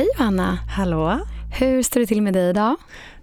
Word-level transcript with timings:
Hej 0.00 0.08
Johanna! 0.18 0.58
Hallå! 0.76 1.18
Hur 1.58 1.82
står 1.82 2.00
det 2.00 2.06
till 2.06 2.22
med 2.22 2.32
dig 2.34 2.50
idag? 2.50 2.76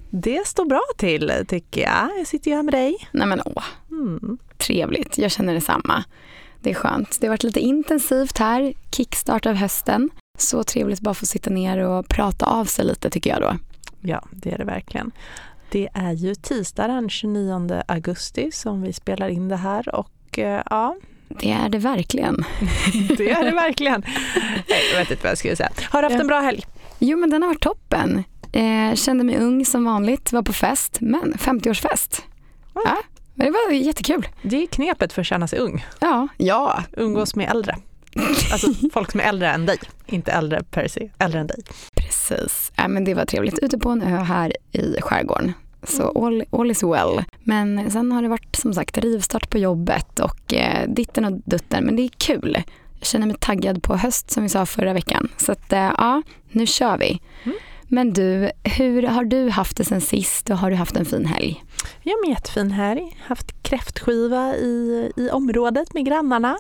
Det 0.10 0.48
står 0.48 0.66
bra 0.66 0.82
till 0.98 1.32
tycker 1.48 1.82
jag. 1.82 2.20
Jag 2.20 2.28
sitter 2.28 2.52
ju 2.52 2.56
här 2.58 2.64
med 2.64 2.74
dig. 2.74 3.08
Nej 3.12 3.28
men 3.28 3.42
åh, 3.46 3.64
Mm. 3.92 4.38
trevligt. 4.58 5.18
Jag 5.18 5.32
känner 5.32 5.54
detsamma. 5.54 6.04
Det 6.62 6.70
är 6.70 6.74
skönt. 6.74 7.18
Det 7.22 7.28
har 7.28 7.32
varit 7.32 7.44
lite 7.44 7.60
intensivt 7.60 8.38
här, 8.38 8.74
kickstart 8.92 9.46
av 9.46 9.54
hösten. 9.54 10.10
Så 10.38 10.64
trevligt 10.64 11.00
bara 11.02 11.14
få 11.14 11.26
sitta 11.26 11.50
ner 11.50 11.78
och 11.80 12.08
prata 12.10 12.46
av 12.46 12.66
sig 12.66 12.86
lite 12.86 13.10
tycker 13.10 13.30
jag 13.30 13.42
då. 13.42 13.56
Ja, 14.02 14.24
det 14.32 14.52
är 14.52 14.58
det 14.58 14.66
verkligen. 14.66 15.12
Det 15.72 15.90
är 15.94 16.12
ju 16.14 16.36
tisdag 16.36 16.88
den 16.88 17.10
29 17.10 17.84
augusti 17.88 18.52
som 18.52 18.82
vi 18.82 18.94
spelar 18.94 19.30
in 19.30 19.50
det 19.50 19.56
här 19.56 19.96
och 19.96 20.40
eh, 20.40 20.62
ja, 20.70 20.96
Det 21.30 21.52
är 21.52 21.70
det 21.70 21.78
verkligen. 21.78 22.36
det 23.18 23.32
är 23.32 23.44
det 23.44 23.52
verkligen. 23.52 24.04
Jag 24.92 25.00
vet 25.00 25.12
inte 25.12 25.24
vad 25.24 25.32
jag 25.32 25.38
skulle 25.38 25.56
säga. 25.56 25.70
Har 25.90 26.02
du 26.02 26.08
haft 26.08 26.22
en 26.22 26.28
bra 26.28 26.40
helg? 26.40 26.64
Jo 27.00 27.18
men 27.18 27.30
den 27.30 27.42
har 27.42 27.50
varit 27.50 27.62
toppen. 27.62 28.24
Eh, 28.52 28.96
kände 28.96 29.24
mig 29.24 29.38
ung 29.38 29.66
som 29.66 29.86
vanligt, 29.86 30.32
var 30.32 30.42
på 30.42 30.54
fest, 30.54 30.98
men 31.02 31.34
50-årsfest. 31.34 32.22
Ja. 32.74 32.82
Ja, 32.86 32.98
men 33.36 33.46
det 33.46 33.52
var 33.52 33.72
jättekul. 33.72 34.28
Det 34.42 34.64
är 34.64 34.68
knepet 34.68 35.14
för 35.14 35.22
att 35.22 35.28
känna 35.28 35.48
sig 35.48 35.60
ung. 35.60 35.86
Ja, 36.00 36.28
ja. 36.38 36.84
Umgås 36.98 37.36
med 37.36 37.50
äldre. 37.50 37.76
Alltså 38.52 38.68
folk 38.94 39.12
som 39.12 39.20
är 39.20 39.24
äldre 39.24 39.50
än 39.50 39.66
dig. 39.66 39.78
Inte 40.06 40.32
äldre 40.32 40.64
per 40.64 40.88
se, 40.88 41.10
äldre 41.20 41.40
än 41.40 41.48
dig. 41.48 41.64
Precis. 41.96 42.72
Äh, 42.78 42.88
men 42.88 43.04
det 43.04 43.14
var 43.14 43.26
trevligt 43.26 43.60
ute 43.60 43.78
på 43.78 43.90
en 43.90 44.02
ö 44.02 44.18
här 44.18 44.54
i 44.72 45.02
skärgården. 45.02 45.54
Så 45.88 46.26
all, 46.26 46.44
all 46.52 46.72
is 46.72 46.84
well. 46.84 47.24
Men 47.44 47.92
sen 47.92 48.12
har 48.12 48.22
det 48.22 48.28
varit 48.28 48.56
som 48.56 48.74
sagt 48.74 48.98
rivstart 48.98 49.50
på 49.50 49.58
jobbet 49.58 50.20
och 50.20 50.54
eh, 50.54 50.90
ditten 50.90 51.26
och 51.26 51.42
dutten. 51.46 51.84
Men 51.84 51.96
det 51.96 52.02
är 52.02 52.10
kul. 52.18 52.64
Jag 53.00 53.08
känner 53.08 53.28
mig 53.28 53.36
taggad 53.40 53.84
på 53.84 53.98
höst 53.98 54.32
som 54.32 54.44
vi 54.44 54.50
sa 54.50 54.66
förra 54.66 54.94
veckan. 54.94 55.30
Så 55.38 55.52
att 55.52 55.74
eh, 55.74 55.92
ja, 55.98 56.22
nu 56.52 56.66
kör 56.66 56.98
vi. 56.98 57.22
Mm. 57.44 57.58
Men 57.90 58.14
du, 58.14 58.52
hur 58.64 59.04
har 59.04 59.26
du 59.26 59.50
haft 59.50 59.78
det 59.78 59.84
sen 59.84 60.02
sist 60.02 60.50
och 60.50 60.58
har 60.58 60.70
du 60.70 60.76
haft 60.76 60.98
en 60.98 61.06
fin 61.06 61.26
helg? 61.26 61.64
Jag 62.04 62.14
har 62.14 62.26
en 62.26 62.30
jättefin 62.30 62.72
helg. 62.72 63.18
Haft 63.28 63.64
kräftskiva 63.64 64.56
i, 64.56 65.12
i 65.16 65.30
området 65.30 65.94
med 65.94 66.06
grannarna. 66.06 66.58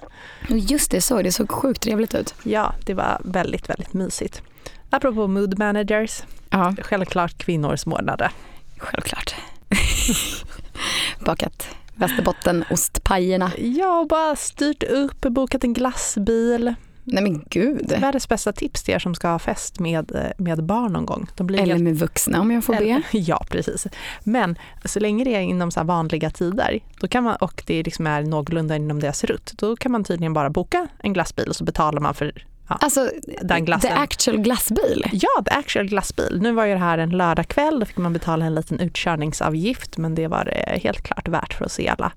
Just 0.50 0.92
det, 0.92 1.02
så 1.02 1.22
det 1.22 1.32
såg 1.32 1.52
sjukt 1.52 1.82
trevligt 1.82 2.16
ut. 2.16 2.36
Ja, 2.44 2.74
det 2.86 2.94
var 2.94 3.22
väldigt, 3.24 3.70
väldigt 3.70 3.94
mysigt. 3.94 4.42
Apropå 4.90 5.28
mood 5.28 5.60
managers, 5.60 6.24
Ja, 6.50 6.76
självklart 6.82 7.38
kvinnoårsmånade. 7.38 8.32
Självklart. 8.80 9.36
Bakat 11.26 11.68
Västerbottenostpajerna. 11.96 13.52
Jag 13.58 13.88
har 13.92 14.06
bara 14.06 14.36
styrt 14.36 14.84
upp, 14.84 15.22
bokat 15.22 15.64
en 15.64 15.74
glassbil. 15.74 16.74
Nej 17.04 17.24
men 17.24 17.44
gud. 17.50 17.94
Världens 18.02 18.30
bästa 18.30 18.54
tips 18.54 18.84
till 18.84 18.94
er 18.94 19.00
som 19.00 19.16
ska 19.16 19.28
ha 19.28 19.40
fest 19.40 19.80
med, 19.80 20.16
eh, 20.16 20.22
med 20.38 20.64
barn 20.64 20.94
någon 20.94 21.06
gång. 21.06 21.28
Eller 21.40 21.58
helt- 21.74 21.84
med 21.84 22.00
vuxna 22.00 22.42
om 22.42 22.52
jag 22.52 22.64
får 22.64 22.74
be. 22.74 23.02
Ja, 23.12 23.46
precis. 23.50 23.88
Men 24.24 24.58
så 24.86 25.00
länge 25.00 25.24
det 25.24 25.36
är 25.36 25.40
inom 25.42 25.72
så 25.72 25.80
här 25.80 25.86
vanliga 25.88 26.30
tider 26.30 26.80
då 27.00 27.08
kan 27.08 27.24
man, 27.24 27.36
och 27.36 27.64
det 27.68 27.84
liksom 27.84 28.08
är 28.08 28.22
någorlunda 28.22 28.76
inom 28.76 29.00
deras 29.00 29.24
rutt, 29.24 29.54
då 29.58 29.76
kan 29.76 29.92
man 29.92 30.04
tydligen 30.04 30.34
bara 30.34 30.50
boka 30.50 30.88
en 31.00 31.14
glassbil 31.14 31.50
och 31.50 31.56
så 31.56 31.64
betalar 31.64 32.00
man 32.02 32.14
för 32.14 32.46
Alltså, 32.68 33.12
den 33.42 33.66
glassen. 33.66 33.92
the 33.92 33.98
actual 33.98 34.38
glassbil. 34.38 35.06
Ja, 35.12 35.44
the 35.46 35.52
actual 35.52 35.88
glassbil. 35.88 36.40
Nu 36.42 36.52
var 36.52 36.66
ju 36.66 36.74
det 36.74 36.80
här 36.80 36.98
en 36.98 37.10
lördagkväll, 37.10 37.80
då 37.80 37.86
fick 37.86 37.98
man 37.98 38.14
betala 38.14 38.46
en 38.46 38.56
liten 38.56 38.80
utkörningsavgift 38.80 39.98
men 39.98 40.16
det 40.16 40.28
var 40.28 40.54
eh, 40.68 40.80
helt 40.82 41.02
klart 41.02 41.28
värt 41.28 41.54
för 41.54 41.66
att 41.66 41.72
se 41.72 41.88
alla, 41.88 42.12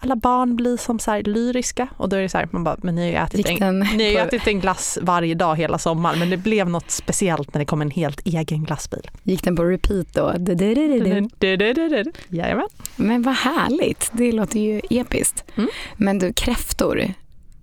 alla 0.00 0.16
barn 0.16 0.56
bli 0.56 0.78
som 0.78 0.98
så 0.98 1.20
lyriska. 1.24 1.88
Och 1.96 2.08
då 2.08 2.16
är 2.16 2.22
det 2.22 2.28
så 2.28 2.38
här, 2.38 2.48
man 2.50 2.64
bara, 2.64 2.76
men 2.82 2.94
ni 2.94 3.02
har 3.02 3.08
ju 3.08 3.26
ätit, 3.26 3.60
en, 3.60 3.78
ni 3.78 4.16
har 4.16 4.26
ätit 4.26 4.46
en 4.46 4.60
glass 4.60 4.98
varje 5.02 5.34
dag 5.34 5.56
hela 5.56 5.78
sommaren 5.78 6.18
men 6.18 6.30
det 6.30 6.36
blev 6.36 6.68
något 6.68 6.90
speciellt 6.90 7.54
när 7.54 7.58
det 7.58 7.64
kom 7.64 7.82
en 7.82 7.90
helt 7.90 8.20
egen 8.24 8.64
glassbil. 8.64 9.10
Gick 9.22 9.44
den 9.44 9.56
på 9.56 9.64
repeat 9.64 10.14
då? 10.14 10.34
Jajamän. 12.28 12.68
Men 12.96 13.22
vad 13.22 13.34
härligt, 13.34 14.10
det 14.12 14.32
låter 14.32 14.60
ju 14.60 14.80
episkt. 14.90 15.44
Mm. 15.54 15.68
Men 15.96 16.18
du, 16.18 16.32
kräftor, 16.32 17.14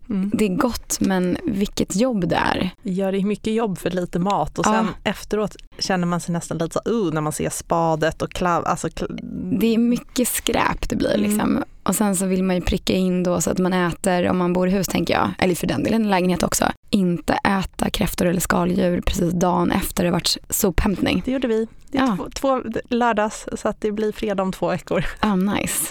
Mm. 0.09 0.31
det 0.33 0.45
är 0.45 0.55
gott 0.55 0.97
men 0.99 1.37
vilket 1.45 1.95
jobb 1.95 2.27
det 2.29 2.35
är. 2.35 2.69
Gör 2.83 3.11
det 3.11 3.23
mycket 3.25 3.53
jobb 3.53 3.77
för 3.77 3.89
lite 3.89 4.19
mat 4.19 4.59
och 4.59 4.65
sen 4.65 4.87
efteråt 5.03 5.55
känner 5.79 6.07
man 6.07 6.19
sig 6.19 6.33
nästan 6.33 6.57
lite 6.57 6.79
så 6.85 6.91
uh, 6.91 7.13
när 7.13 7.21
man 7.21 7.33
ser 7.33 7.49
spadet 7.49 8.21
och 8.21 8.31
klav, 8.31 8.65
alltså 8.65 8.87
kl- 8.87 9.19
Det 9.59 9.73
är 9.73 9.77
mycket 9.77 10.27
skräp 10.27 10.89
det 10.89 10.95
blir 10.95 11.15
Mm. 11.15 11.29
liksom. 11.29 11.63
Och 11.83 11.95
sen 11.95 12.15
så 12.15 12.25
vill 12.25 12.43
man 12.43 12.55
ju 12.55 12.61
pricka 12.61 12.93
in 12.93 13.23
då 13.23 13.41
så 13.41 13.51
att 13.51 13.57
man 13.57 13.73
äter, 13.73 14.29
om 14.29 14.37
man 14.37 14.53
bor 14.53 14.67
i 14.67 14.71
hus 14.71 14.87
tänker 14.87 15.13
jag, 15.13 15.29
eller 15.37 15.55
för 15.55 15.67
den 15.67 15.83
delen 15.83 16.09
lägenhet 16.09 16.43
också, 16.43 16.65
inte 16.89 17.33
äta 17.33 17.89
kräftor 17.89 18.25
eller 18.25 18.41
skaldjur 18.41 19.01
precis 19.01 19.33
dagen 19.33 19.71
efter 19.71 20.03
det 20.03 20.11
varit 20.11 20.37
sophämtning. 20.49 21.21
det 21.25 21.31
gjorde 21.31 21.47
vi. 21.47 21.67
Det 21.91 21.97
är 21.97 22.01
Ja. 22.07 22.15
två, 22.17 22.29
två 22.35 22.61
lördags 22.89 23.47
så 23.57 23.67
att 23.67 23.81
det 23.81 23.91
blir 23.91 24.11
fredag 24.11 24.43
om 24.43 24.51
två 24.51 24.67
veckor. 24.69 25.05
Ah, 25.19 25.35
nice. 25.35 25.87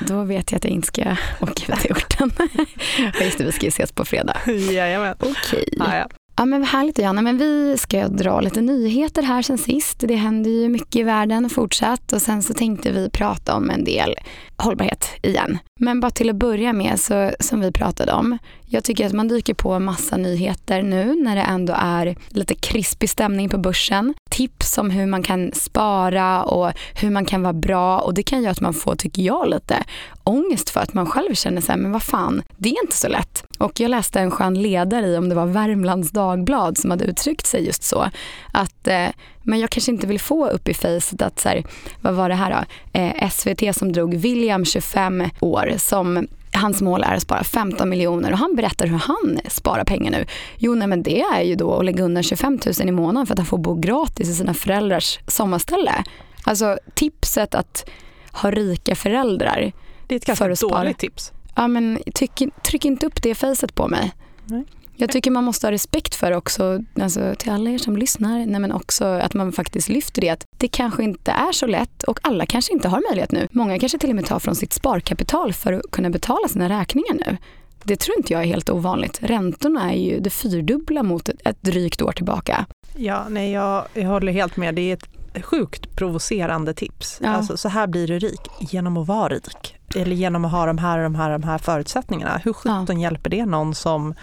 Då 0.00 0.22
vet 0.24 0.52
jag 0.52 0.56
att 0.56 0.64
jag 0.64 0.72
inte 0.72 0.86
ska 0.86 1.16
åka 1.40 1.72
ut 1.72 1.80
till 1.80 1.92
orten. 1.92 2.30
Just 3.20 3.38
det, 3.38 3.44
vi 3.44 3.52
ska 3.52 3.66
ju 3.66 3.68
ses 3.68 3.92
på 3.92 4.04
fredag. 4.04 4.36
Jajamän. 4.46 5.14
Okej. 5.20 5.68
Ja, 5.78 5.96
ja. 5.96 6.08
Ja 6.36 6.44
men 6.44 6.60
vad 6.60 6.68
härligt 6.68 6.98
Johanna, 6.98 7.22
men 7.22 7.38
vi 7.38 7.78
ska 7.78 8.08
dra 8.08 8.40
lite 8.40 8.60
nyheter 8.60 9.22
här 9.22 9.42
sen 9.42 9.58
sist. 9.58 9.96
Det 9.98 10.14
händer 10.14 10.50
ju 10.50 10.68
mycket 10.68 10.96
i 10.96 11.02
världen 11.02 11.50
fortsatt 11.50 12.12
och 12.12 12.22
sen 12.22 12.42
så 12.42 12.54
tänkte 12.54 12.92
vi 12.92 13.10
prata 13.10 13.54
om 13.54 13.70
en 13.70 13.84
del 13.84 14.14
hållbarhet 14.56 15.08
igen. 15.22 15.58
Men 15.80 16.00
bara 16.00 16.10
till 16.10 16.30
att 16.30 16.36
börja 16.36 16.72
med, 16.72 17.00
så, 17.00 17.30
som 17.40 17.60
vi 17.60 17.72
pratade 17.72 18.12
om, 18.12 18.38
jag 18.72 18.84
tycker 18.84 19.06
att 19.06 19.12
man 19.12 19.28
dyker 19.28 19.54
på 19.54 19.78
massa 19.78 20.16
nyheter 20.16 20.82
nu 20.82 21.14
när 21.22 21.36
det 21.36 21.42
ändå 21.42 21.74
är 21.76 22.16
lite 22.28 22.54
krispig 22.54 23.10
stämning 23.10 23.48
på 23.48 23.58
börsen. 23.58 24.14
Tips 24.30 24.78
om 24.78 24.90
hur 24.90 25.06
man 25.06 25.22
kan 25.22 25.52
spara 25.52 26.42
och 26.42 26.72
hur 26.94 27.10
man 27.10 27.24
kan 27.24 27.42
vara 27.42 27.52
bra 27.52 27.98
och 27.98 28.14
det 28.14 28.22
kan 28.22 28.42
göra 28.42 28.50
att 28.50 28.60
man 28.60 28.74
får, 28.74 28.96
tycker 28.96 29.22
jag, 29.22 29.48
lite 29.48 29.84
ångest 30.24 30.70
för 30.70 30.80
att 30.80 30.94
man 30.94 31.06
själv 31.06 31.34
känner 31.34 31.60
så 31.60 31.72
här, 31.72 31.78
men 31.78 31.92
vad 31.92 32.02
fan, 32.02 32.42
det 32.56 32.68
är 32.68 32.82
inte 32.82 32.96
så 32.96 33.08
lätt. 33.08 33.44
Och 33.58 33.80
jag 33.80 33.88
läste 33.88 34.20
en 34.20 34.30
skön 34.30 34.62
ledare 34.62 35.06
i, 35.06 35.16
om 35.16 35.28
det 35.28 35.34
var 35.34 35.46
Värmlands 35.46 36.10
Dagblad 36.10 36.78
som 36.78 36.90
hade 36.90 37.04
uttryckt 37.04 37.46
sig 37.46 37.66
just 37.66 37.82
så, 37.82 38.10
att 38.52 38.88
eh, 38.88 39.08
men 39.42 39.60
jag 39.60 39.70
kanske 39.70 39.92
inte 39.92 40.06
vill 40.06 40.20
få 40.20 40.48
upp 40.48 40.68
i 40.68 40.74
facet 40.74 41.22
att 41.22 41.40
så 41.40 41.48
här, 41.48 41.64
vad 42.00 42.14
var 42.14 42.28
det 42.28 42.34
här 42.34 42.50
då? 42.50 42.98
Eh, 43.00 43.30
SVT 43.30 43.76
som 43.76 43.92
drog 43.92 44.14
William 44.14 44.64
25 44.64 45.24
år 45.40 45.74
som 45.78 46.26
Hans 46.62 46.82
mål 46.82 47.02
är 47.02 47.14
att 47.14 47.22
spara 47.22 47.44
15 47.44 47.88
miljoner 47.88 48.32
och 48.32 48.38
han 48.38 48.54
berättar 48.56 48.86
hur 48.86 48.98
han 48.98 49.40
sparar 49.48 49.84
pengar 49.84 50.10
nu. 50.10 50.24
Jo, 50.58 50.74
nej, 50.74 50.88
men 50.88 51.02
det 51.02 51.20
är 51.22 51.42
ju 51.42 51.54
då 51.54 51.74
att 51.78 51.84
lägga 51.84 52.04
undan 52.04 52.22
25 52.22 52.58
000 52.78 52.88
i 52.88 52.92
månaden 52.92 53.26
för 53.26 53.34
att 53.34 53.38
han 53.38 53.46
får 53.46 53.58
bo 53.58 53.74
gratis 53.74 54.28
i 54.28 54.34
sina 54.34 54.54
föräldrars 54.54 55.18
sommarställe. 55.26 56.04
Alltså 56.44 56.78
tipset 56.94 57.54
att 57.54 57.88
ha 58.32 58.50
rika 58.50 58.94
föräldrar 58.94 59.72
Det 60.06 60.14
är 60.14 60.16
ett 60.16 60.24
För 60.24 60.48
ganska 60.48 60.56
spara. 60.66 60.82
dåligt 60.82 60.98
tips. 60.98 61.32
Ja, 61.54 61.68
men 61.68 61.98
tyck, 62.14 62.42
tryck 62.64 62.84
inte 62.84 63.06
upp 63.06 63.22
det 63.22 63.34
facet 63.34 63.74
på 63.74 63.88
mig. 63.88 64.12
Nej. 64.44 64.64
Jag 65.02 65.10
tycker 65.10 65.30
man 65.30 65.44
måste 65.44 65.66
ha 65.66 65.72
respekt 65.72 66.14
för 66.14 66.32
också, 66.32 66.80
alltså, 67.00 67.34
till 67.38 67.52
alla 67.52 67.70
er 67.70 67.78
som 67.78 67.96
lyssnar, 67.96 68.46
nej, 68.46 68.60
men 68.60 68.72
också 68.72 69.04
att 69.04 69.34
man 69.34 69.52
faktiskt 69.52 69.88
lyfter 69.88 70.20
det 70.20 70.28
att 70.28 70.44
det 70.58 70.68
kanske 70.68 71.02
inte 71.02 71.30
är 71.30 71.52
så 71.52 71.66
lätt 71.66 72.02
och 72.02 72.20
alla 72.22 72.46
kanske 72.46 72.72
inte 72.72 72.88
har 72.88 73.02
möjlighet 73.08 73.32
nu. 73.32 73.48
Många 73.50 73.78
kanske 73.78 73.98
till 73.98 74.10
och 74.10 74.16
med 74.16 74.26
tar 74.26 74.38
från 74.38 74.54
sitt 74.54 74.72
sparkapital 74.72 75.52
för 75.52 75.72
att 75.72 75.90
kunna 75.90 76.10
betala 76.10 76.48
sina 76.48 76.68
räkningar 76.68 77.14
nu. 77.14 77.36
Det 77.82 77.96
tror 77.96 78.16
inte 78.16 78.32
jag 78.32 78.42
är 78.42 78.46
helt 78.46 78.70
ovanligt. 78.70 79.18
Räntorna 79.22 79.92
är 79.92 79.98
ju 79.98 80.20
det 80.20 80.30
fyrdubbla 80.30 81.02
mot 81.02 81.28
ett, 81.28 81.62
drygt 81.62 82.02
år 82.02 82.12
tillbaka. 82.12 82.66
Ja, 82.96 83.26
nej, 83.28 83.52
jag, 83.52 83.84
jag 83.94 84.08
håller 84.08 84.32
helt 84.32 84.56
med. 84.56 84.74
Det 84.74 84.90
är 84.90 84.94
ett 84.94 85.44
sjukt 85.44 85.96
provocerande 85.96 86.74
tips. 86.74 87.18
Ja. 87.22 87.28
Alltså, 87.28 87.56
så 87.56 87.68
här 87.68 87.86
blir 87.86 88.06
du 88.08 88.18
rik 88.18 88.50
genom 88.60 88.96
att 88.96 89.06
vara 89.06 89.28
rik. 89.28 89.76
Eller 89.94 90.16
genom 90.16 90.44
att 90.44 90.52
ha 90.52 90.66
de 90.66 90.78
här, 90.78 91.02
de 91.02 91.14
här, 91.14 91.30
de 91.30 91.42
här 91.42 91.58
förutsättningarna. 91.58 92.40
Hur 92.44 92.52
sjutton 92.52 93.00
hjälper 93.00 93.30
det 93.30 93.46
någon 93.46 93.74
som, 93.74 94.14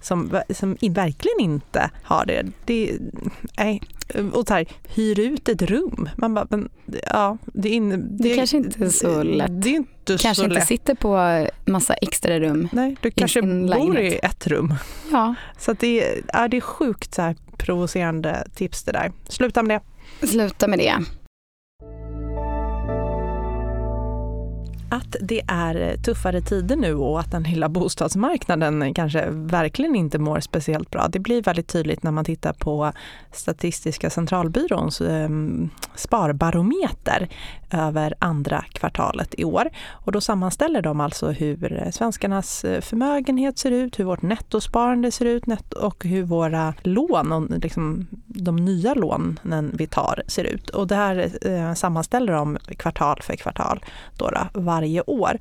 som, 0.00 0.40
som 0.50 0.76
i- 0.80 0.88
verkligen 0.88 1.40
inte 1.40 1.90
har 2.02 2.26
det? 2.26 2.46
det 2.64 2.98
nej. 3.58 3.82
Och 4.32 4.48
så 4.48 4.54
här, 4.54 4.66
hyr 4.94 5.18
ut 5.20 5.48
ett 5.48 5.62
rum. 5.62 6.08
Man 6.16 6.34
bara, 6.34 6.46
men, 6.50 6.68
ja, 7.06 7.38
det, 7.46 7.68
in, 7.68 8.06
Det 8.18 8.34
kanske 8.36 8.56
inte 8.56 8.84
är 8.84 8.88
så 8.88 9.22
lätt. 9.22 9.62
Det 9.62 9.68
är 9.68 9.74
inte 9.76 10.16
Kanske 10.20 10.42
inte 10.44 10.54
lätt. 10.54 10.66
sitter 10.66 10.94
på 10.94 11.46
massa 11.70 11.94
extra 11.94 12.40
rum. 12.40 12.68
Nej, 12.72 12.96
du 13.00 13.10
kanske 13.10 13.40
sin 13.40 13.66
bor 13.66 13.90
i 13.98 14.02
lägenhet. 14.02 14.24
ett 14.24 14.46
rum. 14.46 14.74
Ja, 15.12 15.34
Så 15.58 15.72
det, 15.72 16.04
är- 16.04 16.20
ja, 16.32 16.48
det 16.48 16.56
är 16.56 16.60
sjukt 16.60 17.14
så 17.14 17.22
här 17.22 17.36
provocerande 17.58 18.46
tips 18.54 18.82
det 18.84 18.92
där. 18.92 19.12
Sluta 19.28 19.62
med 19.62 19.80
det. 20.20 20.26
sluta 20.26 20.68
med 20.68 20.78
det. 20.78 20.94
Att 24.88 25.16
det 25.20 25.42
är 25.48 25.96
tuffare 25.96 26.40
tider 26.40 26.76
nu 26.76 26.94
och 26.94 27.20
att 27.20 27.30
den 27.30 27.42
lilla 27.42 27.68
bostadsmarknaden 27.68 28.94
kanske 28.94 29.26
verkligen 29.30 29.96
inte 29.96 30.18
mår 30.18 30.40
speciellt 30.40 30.90
bra. 30.90 31.08
Det 31.08 31.18
blir 31.18 31.42
väldigt 31.42 31.68
tydligt 31.68 32.02
när 32.02 32.10
man 32.10 32.24
tittar 32.24 32.52
på 32.52 32.92
Statistiska 33.32 34.10
centralbyråns 34.10 35.00
eh, 35.00 35.28
sparbarometer 35.94 37.28
över 37.70 38.14
andra 38.18 38.64
kvartalet 38.72 39.34
i 39.38 39.44
år. 39.44 39.68
Och 39.90 40.12
då 40.12 40.20
sammanställer 40.20 40.82
de 40.82 41.00
alltså 41.00 41.30
hur 41.30 41.90
svenskarnas 41.90 42.64
eh, 42.64 42.80
förmögenhet 42.80 43.58
ser 43.58 43.70
ut, 43.70 43.98
hur 43.98 44.04
vårt 44.04 44.22
nettosparande 44.22 45.10
ser 45.10 45.24
ut 45.24 45.72
och 45.72 46.04
hur 46.04 46.22
våra 46.22 46.74
lån, 46.82 47.60
liksom 47.62 48.06
de 48.26 48.56
nya 48.56 48.94
lånen 48.94 49.70
vi 49.74 49.86
tar 49.86 50.22
ser 50.26 50.44
ut. 50.44 50.70
Och 50.70 50.86
det 50.86 50.94
här 50.94 51.30
eh, 51.48 51.74
sammanställer 51.74 52.32
de 52.32 52.58
kvartal 52.78 53.20
för 53.22 53.36
kvartal 53.36 53.84
då, 54.16 54.30
då 54.30 54.60
varje 54.60 55.02
år. 55.06 55.38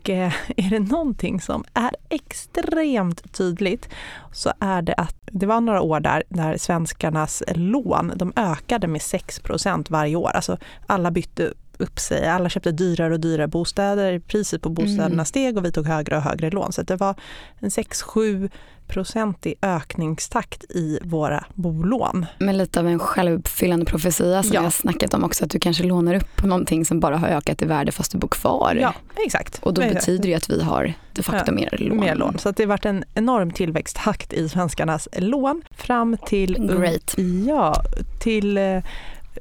Och 0.00 0.10
eh, 0.10 0.32
är 0.56 0.70
det 0.70 0.78
någonting 0.78 1.40
som 1.40 1.64
är 1.74 1.90
extremt 2.08 3.32
tydligt 3.32 3.88
så 4.32 4.52
är 4.60 4.82
det 4.82 4.94
att 4.94 5.16
det 5.32 5.46
var 5.46 5.60
några 5.60 5.80
år 5.80 6.00
där, 6.00 6.22
där 6.28 6.56
svenskarnas 6.56 7.42
lån 7.54 8.12
de 8.16 8.32
ökade 8.36 8.86
med 8.86 9.00
6% 9.00 9.86
varje 9.90 10.16
år. 10.16 10.30
Alltså 10.30 10.58
alla 10.86 11.10
bytte 11.10 11.52
upp 11.80 11.98
sig. 11.98 12.28
Alla 12.28 12.48
köpte 12.48 12.72
dyrare 12.72 13.14
och 13.14 13.20
dyrare 13.20 13.48
bostäder. 13.48 14.18
Priset 14.18 14.62
på 14.62 14.68
bostäderna 14.68 15.06
mm. 15.06 15.24
steg 15.24 15.56
och 15.56 15.64
vi 15.64 15.72
tog 15.72 15.86
högre 15.86 16.16
och 16.16 16.22
högre 16.22 16.50
lån. 16.50 16.72
Så 16.72 16.82
det 16.82 16.96
var 16.96 17.14
en 17.58 17.68
6-7 17.68 18.50
procentig 18.90 19.54
ökningstakt 19.62 20.64
i 20.64 20.98
våra 21.02 21.44
bolån. 21.54 22.26
Men 22.38 22.58
lite 22.58 22.80
av 22.80 22.88
en 22.88 22.98
självuppfyllande 22.98 23.86
profetia 23.86 24.42
som 24.42 24.54
ja. 24.54 24.62
jag 24.62 24.72
snackat 24.72 25.14
om 25.14 25.24
också, 25.24 25.44
att 25.44 25.50
du 25.50 25.58
kanske 25.58 25.84
lånar 25.84 26.14
upp 26.14 26.44
någonting 26.44 26.84
som 26.84 27.00
bara 27.00 27.16
har 27.16 27.28
ökat 27.28 27.62
i 27.62 27.64
värde 27.64 27.92
fast 27.92 28.12
du 28.12 28.18
bor 28.18 28.28
kvar. 28.28 28.78
Ja, 28.80 28.94
exakt. 29.26 29.58
Och 29.62 29.74
då 29.74 29.80
betyder 29.80 30.28
det 30.28 30.34
att 30.34 30.50
vi 30.50 30.62
har 30.62 30.94
de 31.12 31.22
facto 31.22 31.44
ja, 31.46 31.52
mer 31.52 31.76
lån. 31.78 32.00
Mer 32.00 32.14
lån. 32.14 32.38
Så 32.38 32.50
det 32.50 32.62
har 32.62 32.68
varit 32.68 32.84
en 32.84 33.04
enorm 33.14 33.50
tillväxttakt 33.50 34.32
i 34.32 34.48
svenskarnas 34.48 35.08
lån 35.12 35.62
fram 35.70 36.16
till, 36.26 36.68
Great. 36.78 37.14
Ja, 37.46 37.82
till 38.20 38.58
eh, 38.58 38.82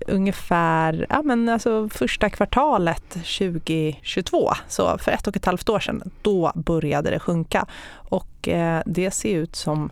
ungefär 0.07 1.05
ja, 1.09 1.21
men 1.21 1.49
alltså 1.49 1.89
första 1.89 2.29
kvartalet 2.29 3.09
2022, 3.09 4.51
så 4.67 4.97
för 4.97 5.11
ett 5.11 5.27
och 5.27 5.35
ett 5.35 5.45
halvt 5.45 5.69
år 5.69 5.79
sedan, 5.79 6.11
då 6.21 6.51
började 6.55 7.09
det 7.09 7.19
sjunka. 7.19 7.65
Och 7.91 8.47
eh, 8.47 8.81
det 8.85 9.11
ser 9.11 9.35
ut 9.35 9.55
som 9.55 9.89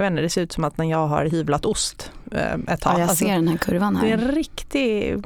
jag 0.00 0.04
vet 0.04 0.10
inte, 0.10 0.22
det 0.22 0.30
ser 0.30 0.42
ut 0.42 0.52
som 0.52 0.64
att 0.64 0.78
när 0.78 0.84
jag 0.84 1.06
har 1.06 1.24
hyvlat 1.24 1.66
ost 1.66 2.12
eh, 2.32 2.54
ett 2.54 2.80
tag. 2.80 2.92
Ja, 2.94 2.98
jag 2.98 3.00
alltså, 3.00 3.24
ser 3.24 3.34
den 3.34 3.48
här 3.48 3.56
kurvan 3.56 3.96
här. 3.96 4.06
Det 4.06 4.12
är 4.12 4.18
en 4.18 4.32
riktig 4.32 5.16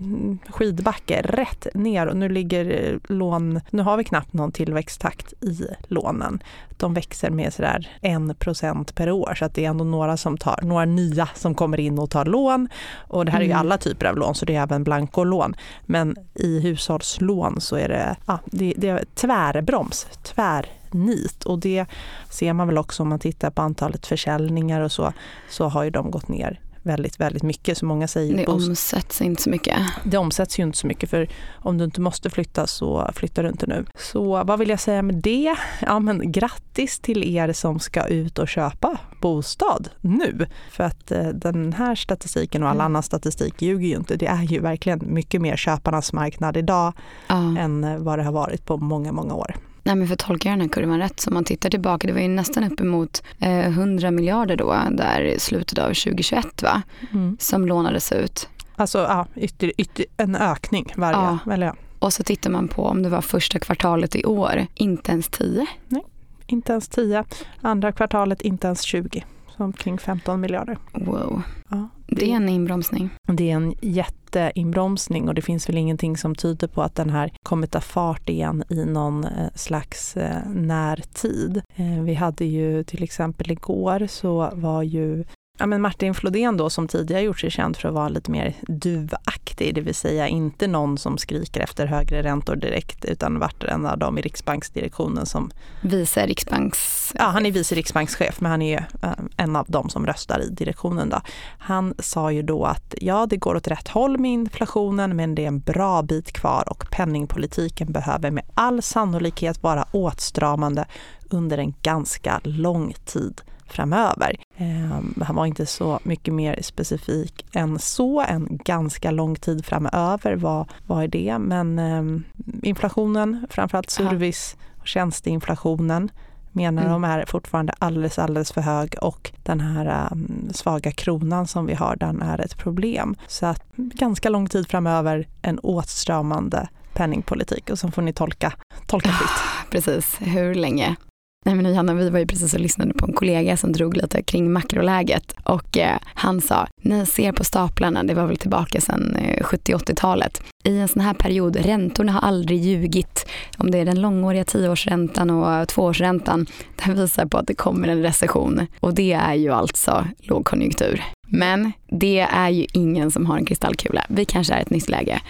skidbacke 0.49 1.23
rätt 1.23 1.67
ner 1.75 2.07
och 2.07 2.17
nu 2.17 2.29
ligger 2.29 2.99
lån, 3.09 3.61
nu 3.71 3.83
har 3.83 3.97
vi 3.97 4.05
knappt 4.05 4.33
någon 4.33 4.53
tillväxttakt 4.53 5.33
i 5.33 5.67
lånen. 5.89 6.43
De 6.77 6.95
växer 6.95 7.31
med 7.31 7.55
sådär 7.55 7.89
1 8.01 8.95
per 8.95 9.11
år 9.11 9.35
så 9.35 9.45
att 9.45 9.55
det 9.55 9.65
är 9.65 9.69
ändå 9.69 9.85
några 9.85 10.17
som 10.17 10.39
tar, 10.39 10.59
några 10.63 10.85
nya 10.85 11.29
som 11.35 11.55
kommer 11.55 11.81
in 11.81 11.99
och 11.99 12.11
tar 12.11 12.25
lån. 12.25 12.69
Och 13.09 13.25
det 13.25 13.33
här 13.33 13.41
är 13.41 13.45
ju 13.45 13.51
mm. 13.51 13.61
alla 13.61 13.79
typer 13.79 14.07
av 14.07 14.17
lån 14.17 14.35
så 14.35 14.45
det 14.45 14.57
är 14.57 14.63
även 14.63 14.85
blankolån. 14.85 15.57
Men 15.87 16.17
i 16.35 16.61
hushållslån 16.61 17.61
så 17.61 17.77
är 17.77 17.89
det, 17.89 18.17
ja, 18.27 18.39
det, 18.45 18.75
det 18.77 18.89
är 18.89 19.05
tvärbroms, 19.15 20.07
tvär 20.23 20.67
nit 20.95 21.45
och 21.45 21.59
det 21.59 21.87
ser 22.31 22.53
man 22.53 22.67
väl 22.67 22.79
också 22.79 23.03
om 23.03 23.09
man 23.09 23.19
tittar 23.19 23.51
på 23.51 23.63
antalet 23.63 24.07
försäljningar 24.07 24.81
och 24.81 24.93
så, 24.93 25.13
så 25.51 25.69
har 25.69 25.85
ju 25.85 25.91
de 25.91 26.11
gått 26.11 26.29
ner 26.29 26.61
väldigt, 26.85 27.21
väldigt 27.21 27.43
mycket. 27.43 27.79
Så 27.79 27.87
många 27.87 28.09
säger 28.09 28.37
det 28.37 28.47
omsätts 28.47 29.23
inte 29.23 29.43
så 29.43 29.51
mycket. 29.51 29.79
Det 30.05 30.17
omsätts 30.17 30.59
ju 30.59 30.63
inte 30.63 30.79
så 30.79 30.87
mycket 30.87 31.11
för 31.11 31.29
om 31.53 31.79
du 31.79 31.85
inte 31.85 32.01
måste 32.01 32.31
flytta 32.31 32.67
så 32.67 33.11
flyttar 33.15 33.43
du 33.43 33.49
inte 33.49 33.67
nu. 33.67 33.85
Så 33.99 34.45
vad 34.45 34.59
vill 34.59 34.69
jag 34.69 34.81
säga 34.81 35.03
med 35.03 35.15
det? 35.15 35.57
Ja 35.81 35.99
men 35.99 36.33
grattis 36.33 36.99
till 36.99 37.37
er 37.37 37.53
som 37.53 37.81
ska 37.81 38.07
ut 38.07 38.39
och 38.39 38.49
köpa 38.49 38.99
bostad 39.21 39.89
nu. 40.01 40.47
För 40.71 40.85
att 40.85 41.11
eh, 41.11 41.29
den 41.29 41.73
här 41.73 41.95
statistiken 41.95 42.63
och 42.63 42.69
all 42.69 42.77
mm. 42.77 42.87
annan 42.87 43.03
statistik 43.03 43.63
ljuger 43.63 43.89
ju 43.89 43.97
inte. 43.97 44.17
Det 44.17 44.27
är 44.27 44.43
ju 44.43 44.61
verkligen 44.61 45.01
mycket 45.03 45.41
mer 45.41 45.57
köparnas 45.57 46.13
marknad 46.13 46.57
idag 46.57 46.93
ja. 47.29 47.59
än 47.59 48.05
vad 48.05 48.19
det 48.19 48.23
har 48.23 48.33
varit 48.33 48.65
på 48.65 48.77
många, 48.77 49.13
många 49.13 49.35
år. 49.35 49.57
Nej 49.85 49.95
men 49.95 50.09
för 50.09 50.17
tolkar 50.17 50.51
jag 50.51 50.59
den 50.59 50.69
här 50.69 50.73
kurvan 50.73 50.99
rätt, 50.99 51.21
så 51.21 51.31
om 51.31 51.35
man 51.35 51.45
tittar 51.45 51.71
tillbaka, 51.71 52.07
det 52.07 52.13
var 52.13 52.21
ju 52.21 52.29
nästan 52.29 52.73
uppemot 52.73 53.23
eh, 53.41 53.67
100 53.67 54.11
miljarder 54.11 54.57
då, 54.57 54.77
där 54.91 55.21
i 55.21 55.39
slutet 55.41 55.79
av 55.79 55.89
2021 55.89 56.63
va, 56.63 56.83
mm. 57.13 57.37
som 57.41 57.67
lånades 57.67 58.13
ut. 58.13 58.49
Alltså 58.77 58.99
ja, 58.99 59.27
ytter, 59.37 59.73
ytter, 59.79 60.07
en 60.17 60.37
ökning 60.37 60.93
varje, 60.97 61.39
ja. 61.45 61.53
Eller 61.53 61.67
ja. 61.67 61.75
Och 61.99 62.13
så 62.13 62.23
tittar 62.23 62.51
man 62.51 62.69
på 62.69 62.87
om 62.87 63.03
det 63.03 63.09
var 63.09 63.21
första 63.21 63.59
kvartalet 63.59 64.17
i 64.17 64.25
år, 64.25 64.67
inte 64.75 65.13
ens 65.13 65.29
10. 65.29 65.67
Nej, 65.89 66.03
inte 66.47 66.73
ens 66.73 66.89
10. 66.89 67.25
Andra 67.61 67.93
kvartalet 67.93 68.43
inte 68.43 68.67
ens 68.67 68.83
20 68.83 69.25
omkring 69.57 69.99
15 69.99 70.41
miljarder. 70.41 70.79
Wow. 70.93 71.43
Ja, 71.69 71.89
det, 72.07 72.31
är 72.31 72.37
en 72.37 72.49
inbromsning. 72.49 73.11
Det 73.23 73.51
är 73.51 73.55
en 73.55 73.75
jätteinbromsning 73.81 75.29
och 75.29 75.35
det 75.35 75.43
finns 75.43 75.69
väl 75.69 75.79
ingenting 75.79 76.17
som 76.17 76.35
tyder 76.35 76.69
på 76.69 76.83
att 76.83 76.95
den 76.95 77.11
här 77.11 77.33
kommer 77.43 77.67
ta 77.67 77.81
fart 77.81 78.29
igen 78.29 78.65
i 78.69 78.85
någon 78.85 79.25
eh, 79.25 79.49
slags 79.55 80.17
eh, 80.17 80.49
närtid. 80.51 81.63
Eh, 81.77 82.03
vi 82.03 82.15
hade 82.15 82.45
ju 82.45 82.85
till 82.85 83.03
exempel 83.03 83.51
igår 83.51 84.07
så 84.07 84.51
var 84.55 84.83
ju 84.83 85.25
Ja, 85.59 85.67
men 85.67 85.83
Martin 85.83 86.15
Flodén 86.15 86.57
då 86.57 86.71
som 86.71 86.89
tidigare 86.89 87.23
gjort 87.23 87.41
sig 87.41 87.51
känd 87.51 87.77
för 87.77 87.89
att 87.89 87.95
vara 87.95 88.09
lite 88.09 88.31
mer 88.31 88.55
duvaktig, 88.63 89.75
det 89.75 89.81
vill 89.81 89.95
säga 89.95 90.29
inte 90.29 90.67
någon 90.67 90.99
som 90.99 91.19
skriker 91.19 91.61
efter 91.61 91.87
högre 91.87 92.23
räntor 92.23 92.57
direkt 92.57 93.05
utan 93.05 93.39
varit 93.39 93.65
en 93.65 93.87
av 93.87 93.99
dem 93.99 94.19
i 94.19 94.23
Riksbanksdirektionen 94.23 95.27
som... 95.27 95.51
Vice 95.81 96.27
Riksbanks... 96.27 97.13
Ja, 97.19 97.25
han 97.25 97.47
är 97.47 97.53
vice 97.53 97.75
riksbankschef 97.75 98.41
men 98.41 98.51
han 98.51 98.63
är 98.63 98.87
eh, 99.03 99.11
en 99.37 99.57
av 99.57 99.67
dem 99.69 99.89
som 99.89 100.07
röstar 100.07 100.41
i 100.41 100.49
direktionen. 100.49 101.09
Då. 101.09 101.21
Han 101.59 101.95
sa 101.99 102.33
ju 102.33 102.43
då 102.43 102.65
att 102.65 102.95
ja, 103.01 103.27
det 103.27 103.37
går 103.37 103.55
åt 103.55 103.69
rätt 103.69 103.89
håll 103.89 104.19
med 104.19 104.31
inflationen 104.31 105.17
men 105.17 105.35
det 105.35 105.43
är 105.43 105.49
en 105.49 105.61
bra 105.61 106.03
bit 106.03 106.33
kvar 106.33 106.65
och 106.71 106.87
penningpolitiken 106.91 107.93
behöver 107.93 108.31
med 108.31 108.45
all 108.55 108.83
sannolikhet 108.83 109.63
vara 109.63 109.87
åtstramande 109.93 110.85
under 111.31 111.59
en 111.59 111.75
ganska 111.83 112.41
lång 112.45 112.95
tid 113.05 113.43
framöver. 113.67 114.37
Eh, 114.57 115.25
han 115.25 115.37
var 115.37 115.47
inte 115.47 115.67
så 115.67 116.01
mycket 116.03 116.35
mer 116.35 116.59
specifik 116.63 117.47
än 117.53 117.79
så. 117.79 118.21
En 118.21 118.61
ganska 118.65 119.11
lång 119.11 119.37
tid 119.37 119.65
framöver, 119.65 120.37
vad, 120.37 120.69
vad 120.87 121.05
är 121.05 121.09
det? 121.09 121.39
Men 121.39 121.79
eh, 121.79 122.21
inflationen, 122.63 123.47
framförallt 123.51 123.91
service 123.91 124.57
och 124.81 124.87
tjänsteinflationen 124.87 126.11
menar 126.55 126.83
mm. 126.83 126.93
de 126.93 127.05
är 127.05 127.25
fortfarande 127.27 127.75
alldeles, 127.79 128.19
alldeles 128.19 128.53
för 128.53 128.61
hög 128.61 128.95
och 129.01 129.33
den 129.43 129.61
här 129.61 130.09
um, 130.13 130.49
svaga 130.53 130.93
kronan 130.93 131.47
som 131.47 131.67
vi 131.67 131.75
har, 131.75 131.97
den 131.97 132.23
är 132.23 132.41
ett 132.41 132.59
problem. 132.59 133.17
Så 133.27 133.47
att 133.47 133.63
ganska 133.77 134.29
lång 134.29 134.49
tid 134.49 134.69
framöver 134.69 135.29
en 135.43 135.59
åtstramande 135.59 136.69
penningpolitik 136.95 137.71
och 137.71 137.79
så 137.79 137.91
får 137.91 138.03
ni 138.03 138.13
tolka, 138.13 138.53
tolka 138.87 139.09
fritt. 139.09 139.71
Precis, 139.71 140.17
hur 140.21 140.55
länge? 140.55 140.97
Nej 141.47 141.55
men 141.55 141.67
Johanna, 141.67 141.95
vi 141.95 142.11
var 142.11 142.19
ju 142.19 142.27
precis 142.27 142.55
och 142.55 142.61
lyssnade 142.61 142.95
på 142.95 143.07
en 143.07 143.13
kollega 143.13 143.57
som 143.57 143.73
drog 143.73 143.97
lite 143.97 144.23
kring 144.23 144.53
makroläget 144.53 145.35
och 145.43 145.79
eh, 145.79 145.99
han 146.05 146.41
sa, 146.41 146.67
ni 146.83 147.07
ser 147.07 147.33
på 147.33 147.45
staplarna, 147.45 148.03
det 148.03 148.15
var 148.15 148.27
väl 148.27 148.37
tillbaka 148.37 148.81
sedan 148.81 149.17
eh, 149.17 149.45
70-80-talet. 149.45 150.43
I 150.65 150.79
en 150.79 150.89
sån 150.89 151.03
här 151.03 151.15
period, 151.15 151.57
räntorna 151.57 152.13
har 152.13 152.21
aldrig 152.21 152.61
ljugit. 152.61 153.27
Om 153.59 153.71
det 153.71 153.79
är 153.79 153.85
den 153.85 154.01
långåriga 154.01 154.45
tioårsräntan 154.45 155.31
och 155.31 155.69
tvåårsräntan, 155.69 156.47
den 156.85 156.97
visar 156.97 157.27
på 157.27 157.39
att 157.39 157.47
det 157.47 157.55
kommer 157.55 157.89
en 157.89 158.03
recession. 158.03 158.67
Och 158.81 158.95
det 158.95 159.13
är 159.13 159.35
ju 159.35 159.53
alltså 159.53 160.07
lågkonjunktur. 160.19 161.03
Men 161.29 161.73
det 161.87 162.21
är 162.21 162.49
ju 162.49 162.67
ingen 162.73 163.11
som 163.11 163.27
har 163.27 163.37
en 163.37 163.47
kristallkula. 163.47 164.07
Vi 164.09 164.25
kanske 164.25 164.55
är 164.55 164.61
ett 164.61 164.71
nytt 164.71 164.89
läge. 164.89 165.21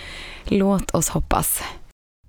Låt 0.45 0.91
oss 0.91 1.09
hoppas. 1.09 1.63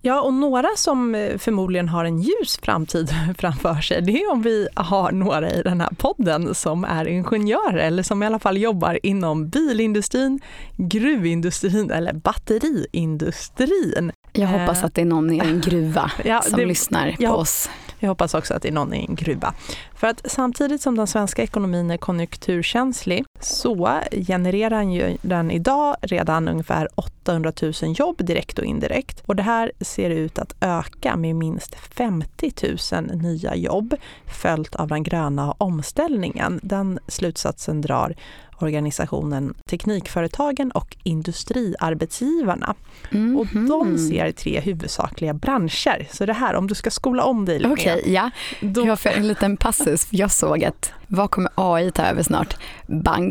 Ja, 0.05 0.21
och 0.21 0.33
några 0.33 0.67
som 0.75 1.15
eh, 1.15 1.37
förmodligen 1.37 1.89
har 1.89 2.05
en 2.05 2.19
ljus 2.19 2.59
framtid 2.61 3.09
framför 3.37 3.75
sig, 3.75 4.01
det 4.01 4.11
är 4.11 4.31
om 4.31 4.41
vi 4.41 4.67
har 4.75 5.11
några 5.11 5.51
i 5.51 5.61
den 5.61 5.81
här 5.81 5.89
podden 5.97 6.55
som 6.55 6.83
är 6.83 7.07
ingenjörer 7.07 7.77
eller 7.77 8.03
som 8.03 8.23
i 8.23 8.25
alla 8.25 8.39
fall 8.39 8.57
jobbar 8.57 8.99
inom 9.03 9.49
bilindustrin, 9.49 10.39
gruvindustrin 10.77 11.91
eller 11.91 12.13
batteriindustrin. 12.13 14.11
Jag 14.31 14.47
hoppas 14.47 14.83
att 14.83 14.93
det 14.93 15.01
är 15.01 15.05
någon 15.05 15.33
i 15.33 15.39
en 15.39 15.61
gruva 15.61 16.11
ja, 16.25 16.41
som 16.41 16.59
det, 16.59 16.65
lyssnar 16.65 17.11
på 17.11 17.27
oss. 17.27 17.69
Jag 17.99 18.09
hoppas 18.09 18.33
också 18.33 18.53
att 18.53 18.61
det 18.61 18.67
är 18.67 18.73
någon 18.73 18.93
i 18.93 19.05
en 19.09 19.15
gruva. 19.15 19.53
För 19.95 20.07
att 20.07 20.21
samtidigt 20.31 20.81
som 20.81 20.97
den 20.97 21.07
svenska 21.07 21.43
ekonomin 21.43 21.91
är 21.91 21.97
konjunkturkänslig 21.97 23.25
så 23.45 24.01
genererar 24.27 24.83
ju 24.83 25.17
den 25.21 25.51
idag 25.51 25.95
redan 26.01 26.47
ungefär 26.47 26.87
800 26.95 27.51
000 27.61 27.73
jobb 27.81 28.25
direkt 28.25 28.59
och 28.59 28.65
indirekt. 28.65 29.23
Och 29.25 29.35
det 29.35 29.43
här 29.43 29.71
ser 29.81 30.09
ut 30.09 30.39
att 30.39 30.55
öka 30.61 31.15
med 31.15 31.35
minst 31.35 31.75
50 31.75 32.51
000 32.91 33.21
nya 33.21 33.55
jobb 33.55 33.95
följt 34.27 34.75
av 34.75 34.87
den 34.87 35.03
gröna 35.03 35.51
omställningen. 35.51 36.59
Den 36.63 36.99
slutsatsen 37.07 37.81
drar 37.81 38.15
organisationen 38.59 39.53
Teknikföretagen 39.69 40.71
och 40.71 40.97
Industriarbetsgivarna. 41.03 42.75
Mm 43.11 43.35
-hmm. 43.35 43.39
Och 43.39 43.47
de 43.67 43.97
ser 43.97 44.31
tre 44.31 44.59
huvudsakliga 44.59 45.33
branscher. 45.33 46.07
Så 46.11 46.25
det 46.25 46.33
här, 46.33 46.55
om 46.55 46.67
du 46.67 46.75
ska 46.75 46.91
skola 46.91 47.23
om 47.23 47.45
dig 47.45 47.59
lite 47.59 47.73
Okej, 47.73 47.99
okay, 47.99 48.13
ja. 48.13 48.29
Då... 48.61 48.87
Jag 48.87 48.99
får 48.99 49.09
en 49.09 49.27
liten 49.27 49.57
passus. 49.57 50.07
Jag 50.09 50.31
såg 50.31 50.63
att 50.63 50.91
vad 51.07 51.31
kommer 51.31 51.51
AI 51.55 51.91
ta 51.91 52.03
över 52.03 52.23
snart? 52.23 52.57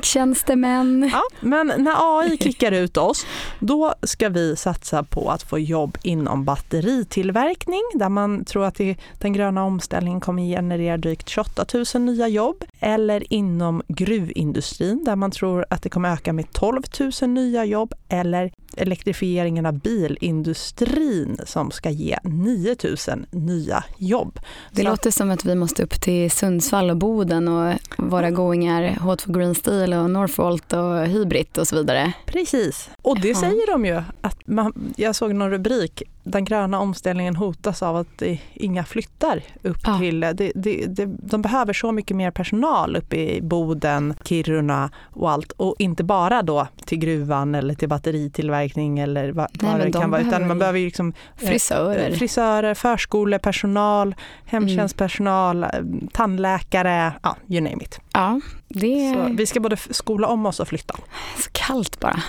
Banktjänstemän? 0.05 1.11
Ja, 1.13 1.23
men 1.41 1.67
när 1.67 2.21
AI 2.21 2.39
kickar 2.39 2.73
ut 2.73 2.97
oss, 2.97 3.27
då 3.59 3.95
ska 4.03 4.29
vi 4.29 4.57
satsa 4.57 5.03
på 5.03 5.31
att 5.31 5.43
få 5.43 5.59
jobb 5.59 5.99
inom 6.03 6.45
batteritillverkning, 6.45 7.81
där 7.95 8.09
man 8.09 8.45
tror 8.45 8.65
att 8.65 8.81
den 9.19 9.33
gröna 9.33 9.65
omställningen 9.65 10.21
kommer 10.21 10.43
generera 10.43 10.97
drygt 10.97 11.29
28 11.29 11.67
000 11.95 12.03
nya 12.03 12.29
jobb. 12.29 12.65
Eller 12.81 13.33
inom 13.33 13.83
gruvindustrin, 13.89 15.05
där 15.05 15.17
man 15.17 15.31
tror 15.31 15.67
att 15.71 15.83
det 15.83 15.89
kommer 15.89 16.13
öka 16.13 16.33
med 16.33 16.53
12 16.53 16.83
000 17.21 17.31
nya 17.31 17.65
jobb. 17.65 17.95
Eller 18.09 18.53
elektrifieringen 18.77 19.67
av 19.67 19.79
bilindustrin 19.79 21.37
som 21.47 21.71
ska 21.71 21.91
ge 21.91 22.19
9 22.23 22.77
000 23.09 23.27
nya 23.31 23.85
jobb. 23.99 24.41
Det 24.73 24.83
Så 24.83 24.89
låter 24.89 25.11
som 25.11 25.31
att 25.31 25.45
vi 25.45 25.55
måste 25.55 25.83
upp 25.83 26.01
till 26.01 26.31
Sundsvall 26.31 26.91
och 26.91 26.97
Boden 26.97 27.49
och 27.49 27.75
våra 27.99 28.31
goingar 28.31 28.83
H2 28.83 29.39
Green 29.39 29.55
Steel 29.55 29.93
och 29.95 30.11
Northvolt 30.11 30.73
och 30.73 31.07
Hybrid 31.07 31.59
och 31.59 31.69
så 31.69 31.77
vidare. 31.77 32.13
Precis, 32.27 32.91
och 33.03 33.21
det 33.21 33.35
säger 33.35 33.73
de 33.73 33.85
ju. 33.85 34.03
Att 34.21 34.47
man, 34.47 34.95
jag 34.97 35.15
såg 35.17 35.35
någon 35.35 35.51
rubrik, 35.51 36.03
den 36.25 36.45
gröna 36.45 36.81
omställningen 36.81 37.37
hotas 37.37 37.83
av 37.83 37.97
att 37.97 38.23
inga 38.55 38.85
flyttar 38.85 39.43
upp 39.63 39.79
ja. 39.85 39.99
till... 39.99 40.21
Det, 40.21 40.53
det, 40.55 40.87
det, 40.87 41.07
de 41.07 41.43
behöver 41.43 41.73
så 41.73 41.93
mycket 41.93 42.17
mer 42.17 42.31
personal 42.31 42.97
uppe 42.97 43.17
i 43.17 43.43
Boden, 43.43 44.15
Kiruna 44.25 44.91
och 45.13 45.31
allt. 45.31 45.53
Och 45.53 45.77
inte 45.79 46.05
bara 46.05 46.43
då 46.43 46.67
till 46.87 46.99
gruvan 46.99 47.55
eller 47.55 47.75
till 47.75 47.89
batteritillverkning 47.89 48.99
eller 48.99 49.33
vad, 49.33 49.49
Nej, 49.53 49.73
vad 49.73 49.87
det 49.87 49.93
kan 49.93 50.11
vara. 50.11 50.21
Utan 50.21 50.49
man 50.49 50.59
behöver 50.59 50.81
liksom 50.81 51.13
eh, 51.41 51.49
frisörer, 51.49 52.13
frisörer 52.13 52.75
förskolepersonal, 52.75 54.15
hemtjänstpersonal, 54.45 55.65
mm. 55.65 56.09
tandläkare, 56.13 57.13
ja, 57.23 57.37
you 57.49 57.61
name 57.61 57.85
it. 57.85 58.01
Ja, 58.13 58.41
det... 58.69 59.15
Så 59.15 59.35
vi 59.37 59.47
ska 59.47 59.61
både 59.61 59.77
skola 59.77 60.29
om 60.29 60.47
oss 60.47 60.61
och 60.61 60.69
flytta. 60.69 60.95
Så 61.39 61.51
kallt 61.53 62.01
bara. 62.01 62.23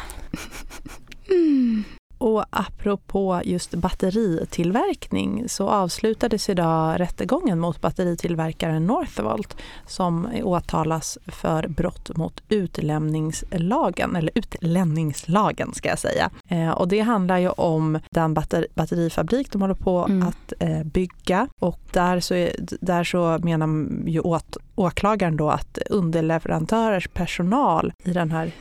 Mm. 1.30 1.84
Och 2.26 2.46
apropå 2.50 3.42
just 3.44 3.76
batteritillverkning 3.76 5.50
så 5.50 5.70
avslutades 5.70 6.50
idag 6.50 7.00
rättegången 7.00 7.60
mot 7.60 7.82
batteritillverkaren 7.82 8.86
Northvolt 8.86 9.58
som 9.88 10.28
åtalas 10.44 11.18
för 11.28 11.68
brott 11.68 12.18
mot 12.18 12.44
utlämningslagen, 12.50 14.16
eller 14.16 14.32
utlämningslagen 14.36 15.74
ska 15.74 15.90
jag 15.90 16.00
säga. 16.00 16.30
Eh, 16.48 16.70
och 16.70 16.88
det 16.88 17.00
handlar 17.00 17.38
ju 17.38 17.50
om 17.50 18.00
den 18.10 18.34
batter 18.34 18.68
batterifabrik 18.76 19.52
de 19.52 19.62
håller 19.62 19.74
på 19.74 20.06
mm. 20.06 20.28
att 20.28 20.54
eh, 20.60 20.84
bygga 20.84 21.48
och 21.60 21.80
där 21.92 22.20
så, 22.20 22.34
är, 22.34 22.56
där 22.82 23.04
så 23.04 23.40
menar 23.44 23.88
ju 24.10 24.20
åt, 24.20 24.58
åklagaren 24.76 25.38
då 25.38 25.50
att 25.50 25.78
underleverantörers 25.90 27.08
personal 27.08 27.94
i 28.04 28.14
den 28.14 28.32
här 28.32 28.52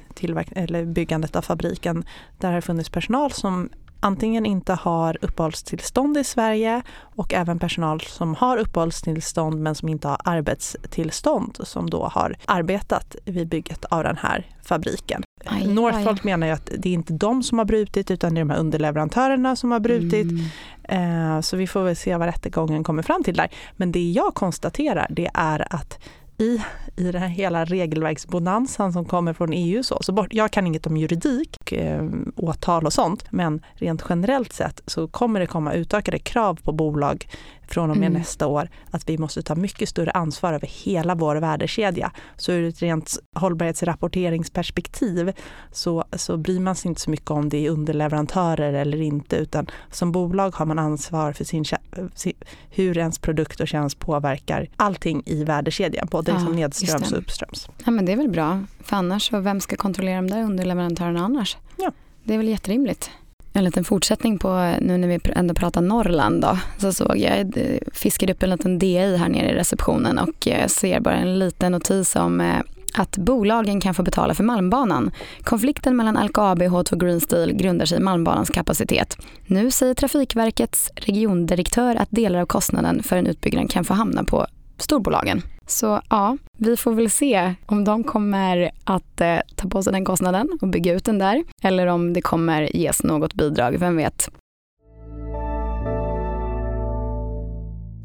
eller 0.52 0.84
byggandet 0.84 1.36
av 1.36 1.42
fabriken, 1.42 2.04
där 2.38 2.48
har 2.48 2.54
det 2.54 2.62
funnits 2.62 2.90
personal 2.90 3.32
som 3.32 3.70
antingen 4.00 4.46
inte 4.46 4.72
har 4.72 5.18
uppehållstillstånd 5.20 6.16
i 6.16 6.24
Sverige 6.24 6.82
och 6.98 7.34
även 7.34 7.58
personal 7.58 8.00
som 8.00 8.34
har 8.34 8.56
uppehållstillstånd 8.56 9.62
men 9.62 9.74
som 9.74 9.88
inte 9.88 10.08
har 10.08 10.18
arbetstillstånd 10.24 11.58
som 11.62 11.90
då 11.90 12.04
har 12.04 12.36
arbetat 12.46 13.16
vid 13.24 13.48
bygget 13.48 13.84
av 13.84 14.02
den 14.02 14.16
här 14.16 14.46
fabriken. 14.62 15.23
Aj, 15.46 15.66
Northvolt 15.66 16.20
aj. 16.20 16.24
menar 16.24 16.46
ju 16.46 16.52
att 16.52 16.70
det 16.78 16.88
är 16.88 16.92
inte 16.92 17.12
de 17.12 17.42
som 17.42 17.58
har 17.58 17.64
brutit 17.64 18.10
utan 18.10 18.34
det 18.34 18.40
är 18.40 18.44
de 18.44 18.50
här 18.50 18.58
underleverantörerna 18.58 19.56
som 19.56 19.72
har 19.72 19.80
brutit. 19.80 20.26
Mm. 20.30 21.36
Eh, 21.36 21.40
så 21.40 21.56
vi 21.56 21.66
får 21.66 21.82
väl 21.82 21.96
se 21.96 22.16
vad 22.16 22.26
rättegången 22.26 22.84
kommer 22.84 23.02
fram 23.02 23.22
till 23.24 23.36
där. 23.36 23.50
Men 23.76 23.92
det 23.92 24.10
jag 24.10 24.34
konstaterar 24.34 25.06
det 25.10 25.30
är 25.34 25.74
att 25.74 25.98
i, 26.38 26.60
i 26.96 27.12
den 27.12 27.22
här 27.22 27.28
hela 27.28 27.64
regelverksbonanzan 27.64 28.92
som 28.92 29.04
kommer 29.04 29.32
från 29.32 29.52
EU. 29.52 29.82
Så, 29.82 29.98
så 30.02 30.12
bort, 30.12 30.34
jag 30.34 30.50
kan 30.50 30.66
inget 30.66 30.86
om 30.86 30.96
juridik 30.96 31.58
och 31.60 31.72
eh, 31.72 32.04
åtal 32.36 32.86
och 32.86 32.92
sånt, 32.92 33.24
men 33.30 33.62
rent 33.74 34.04
generellt 34.08 34.52
sett 34.52 34.80
så 34.86 35.08
kommer 35.08 35.40
det 35.40 35.46
komma 35.46 35.74
utökade 35.74 36.18
krav 36.18 36.60
på 36.62 36.72
bolag 36.72 37.26
från 37.68 37.90
och 37.90 37.96
med 37.96 38.06
mm. 38.06 38.18
nästa 38.18 38.46
år 38.46 38.68
att 38.90 39.08
vi 39.08 39.18
måste 39.18 39.42
ta 39.42 39.54
mycket 39.54 39.88
större 39.88 40.10
ansvar 40.10 40.52
över 40.52 40.66
hela 40.84 41.14
vår 41.14 41.36
värdekedja. 41.36 42.12
Så 42.36 42.52
ur 42.52 42.68
ett 42.68 42.82
rent 42.82 43.16
hållbarhetsrapporteringsperspektiv 43.34 45.32
så, 45.72 46.04
så 46.12 46.36
bryr 46.36 46.60
man 46.60 46.74
sig 46.74 46.88
inte 46.88 47.00
så 47.00 47.10
mycket 47.10 47.30
om 47.30 47.48
det 47.48 47.66
är 47.66 47.70
underleverantörer 47.70 48.72
eller 48.72 49.00
inte 49.00 49.36
utan 49.36 49.66
som 49.90 50.12
bolag 50.12 50.54
har 50.54 50.66
man 50.66 50.78
ansvar 50.78 51.32
för 51.32 51.44
sin, 51.44 51.64
hur 52.70 52.98
ens 52.98 53.18
produkt 53.18 53.60
och 53.60 53.68
tjänst 53.68 53.98
påverkar 53.98 54.68
allting 54.76 55.22
i 55.26 55.44
värdekedjan, 55.44 56.08
både 56.24 56.38
ja, 56.38 56.38
liksom 56.38 56.56
nedströms 56.56 57.12
och 57.12 57.18
uppströms. 57.18 57.68
Ja 57.84 57.90
men 57.90 58.04
det 58.04 58.12
är 58.12 58.16
väl 58.16 58.28
bra, 58.28 58.64
för 58.80 58.96
annars, 58.96 59.32
vem 59.32 59.60
ska 59.60 59.76
kontrollera 59.76 60.16
de 60.16 60.30
där 60.30 60.42
underleverantörerna 60.42 61.24
annars? 61.24 61.56
Ja. 61.76 61.92
Det 62.24 62.34
är 62.34 62.38
väl 62.38 62.48
jätterimligt. 62.48 63.10
En 63.52 63.64
liten 63.64 63.84
fortsättning 63.84 64.38
på, 64.38 64.74
nu 64.80 64.98
när 64.98 65.08
vi 65.08 65.20
ändå 65.36 65.54
pratar 65.54 65.80
Norrland 65.80 66.42
då, 66.42 66.58
så 66.78 66.92
såg 66.92 67.16
jag, 67.16 67.54
fiskade 67.92 68.32
upp 68.32 68.42
en 68.42 68.50
liten 68.50 68.78
DI 68.78 69.16
här 69.16 69.28
nere 69.28 69.50
i 69.50 69.54
receptionen 69.54 70.18
och 70.18 70.48
eh, 70.48 70.66
ser 70.66 71.00
bara 71.00 71.16
en 71.16 71.38
liten 71.38 71.72
notis 71.72 72.16
om 72.16 72.40
eh, 72.40 72.60
att 72.94 73.16
bolagen 73.16 73.80
kan 73.80 73.94
få 73.94 74.02
betala 74.02 74.34
för 74.34 74.44
Malmbanan. 74.44 75.10
Konflikten 75.42 75.96
mellan 75.96 76.26
LKAB 76.26 76.62
och 76.62 76.68
H2 76.68 76.96
Green 76.96 77.20
Steel 77.20 77.52
grundar 77.52 77.86
sig 77.86 77.98
i 77.98 78.00
Malmbanans 78.00 78.50
kapacitet. 78.50 79.16
Nu 79.46 79.70
säger 79.70 79.94
Trafikverkets 79.94 80.90
regiondirektör 80.96 81.96
att 81.96 82.10
delar 82.10 82.40
av 82.40 82.46
kostnaden 82.46 83.02
för 83.02 83.16
en 83.16 83.26
utbyggnad 83.26 83.70
kan 83.70 83.84
få 83.84 83.94
hamna 83.94 84.24
på 84.24 84.46
storbolagen. 84.84 85.42
Så 85.66 86.00
ja, 86.10 86.36
vi 86.58 86.76
får 86.76 86.92
väl 86.92 87.10
se 87.10 87.54
om 87.66 87.84
de 87.84 88.04
kommer 88.04 88.70
att 88.84 89.20
eh, 89.20 89.38
ta 89.54 89.68
på 89.68 89.82
sig 89.82 89.92
den 89.92 90.04
kostnaden 90.04 90.58
och 90.60 90.68
bygga 90.68 90.92
ut 90.92 91.04
den 91.04 91.18
där 91.18 91.44
eller 91.62 91.86
om 91.86 92.12
det 92.12 92.20
kommer 92.20 92.76
ges 92.76 93.02
något 93.02 93.34
bidrag, 93.34 93.76
vem 93.78 93.96
vet. 93.96 94.30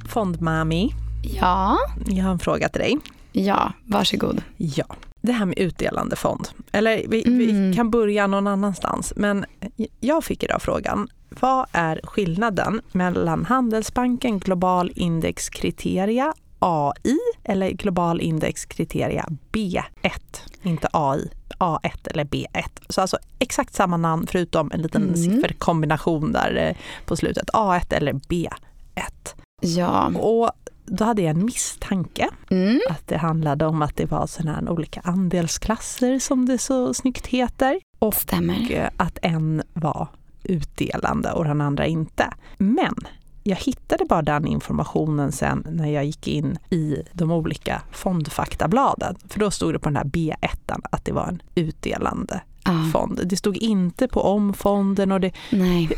Fondmami. 0.10 0.94
Ja? 1.24 1.78
Jag 2.08 2.24
har 2.24 2.32
en 2.32 2.40
fråga 2.40 2.70
till 2.70 2.82
dig. 2.82 2.98
Ja, 3.32 3.74
varsågod. 3.86 4.42
Ja, 4.58 4.86
det 5.22 5.32
här 5.32 5.46
med 5.46 5.60
utdelande 5.60 6.16
fond. 6.16 6.48
Eller 6.72 7.04
vi, 7.08 7.28
mm. 7.28 7.38
vi 7.38 7.76
kan 7.76 7.90
börja 7.90 8.28
någon 8.28 8.48
annanstans. 8.48 9.14
Men 9.16 9.46
jag 10.00 10.24
fick 10.24 10.44
idag 10.44 10.62
frågan, 10.62 11.08
vad 11.30 11.66
är 11.72 12.02
skillnaden 12.04 12.82
mellan 12.92 13.46
Handelsbanken 13.46 14.40
Global 14.40 14.92
Indexkriteria 14.96 16.34
AI 16.60 17.18
eller 17.44 17.72
global 17.72 18.22
indexkriteria 18.22 19.26
B1, 19.52 19.82
inte 20.62 20.88
AI. 20.94 21.30
A1 21.60 22.08
eller 22.12 22.26
B1. 22.26 22.70
Så 22.90 23.02
alltså 23.02 23.18
exakt 23.40 23.74
samma 23.74 23.98
namn 23.98 24.28
förutom 24.28 24.72
en 24.72 24.82
liten 24.82 25.04
mm. 25.04 25.16
sifferkombination 25.16 26.32
där 26.32 26.56
eh, 26.56 26.76
på 27.06 27.16
slutet. 27.16 27.50
A1 27.50 27.94
eller 27.94 28.14
B1. 28.14 28.50
Ja. 29.62 30.08
Och 30.08 30.52
då 30.86 31.06
hade 31.06 31.22
jag 31.22 31.30
en 31.30 31.46
misstanke 31.46 32.30
mm. 32.50 32.80
att 32.90 33.08
det 33.08 33.18
handlade 33.18 33.66
om 33.66 33.82
att 33.82 33.96
det 33.96 34.06
var 34.06 34.28
sådana 34.28 34.56
här 34.56 34.70
olika 34.70 35.02
andelsklasser 35.04 36.20
som 36.20 36.46
det 36.46 36.58
så 36.58 36.94
snyggt 36.94 37.28
heter. 37.28 37.80
Och 38.00 38.14
Stämmer. 38.14 38.90
att 38.98 39.20
en 39.22 39.64
var 39.74 40.08
utdelande 40.44 41.32
och 41.32 41.44
den 41.44 41.62
andra 41.62 41.86
inte. 41.86 42.34
Men 42.58 42.96
jag 43.50 43.58
hittade 43.58 44.06
bara 44.06 44.22
den 44.22 44.48
informationen 44.48 45.32
sen 45.32 45.68
när 45.70 45.88
jag 45.88 46.06
gick 46.06 46.28
in 46.28 46.58
i 46.70 47.04
de 47.14 47.32
olika 47.32 47.82
fondfaktabladen. 47.92 49.16
För 49.28 49.40
då 49.40 49.52
stod 49.52 49.74
det 49.74 49.80
på 49.80 49.90
den 49.90 49.96
här 49.96 50.04
B1 50.04 50.80
att 50.92 51.06
det 51.06 51.12
var 51.12 51.28
en 51.28 51.42
utdelande 51.56 52.42
ah. 52.64 52.92
fond. 52.92 53.22
Det 53.26 53.38
stod 53.38 53.58
inte 53.58 54.08
på 54.08 54.22
om 54.22 54.54
fonden 54.54 55.12
och 55.12 55.22
det, 55.22 55.32
Nej. 55.50 55.90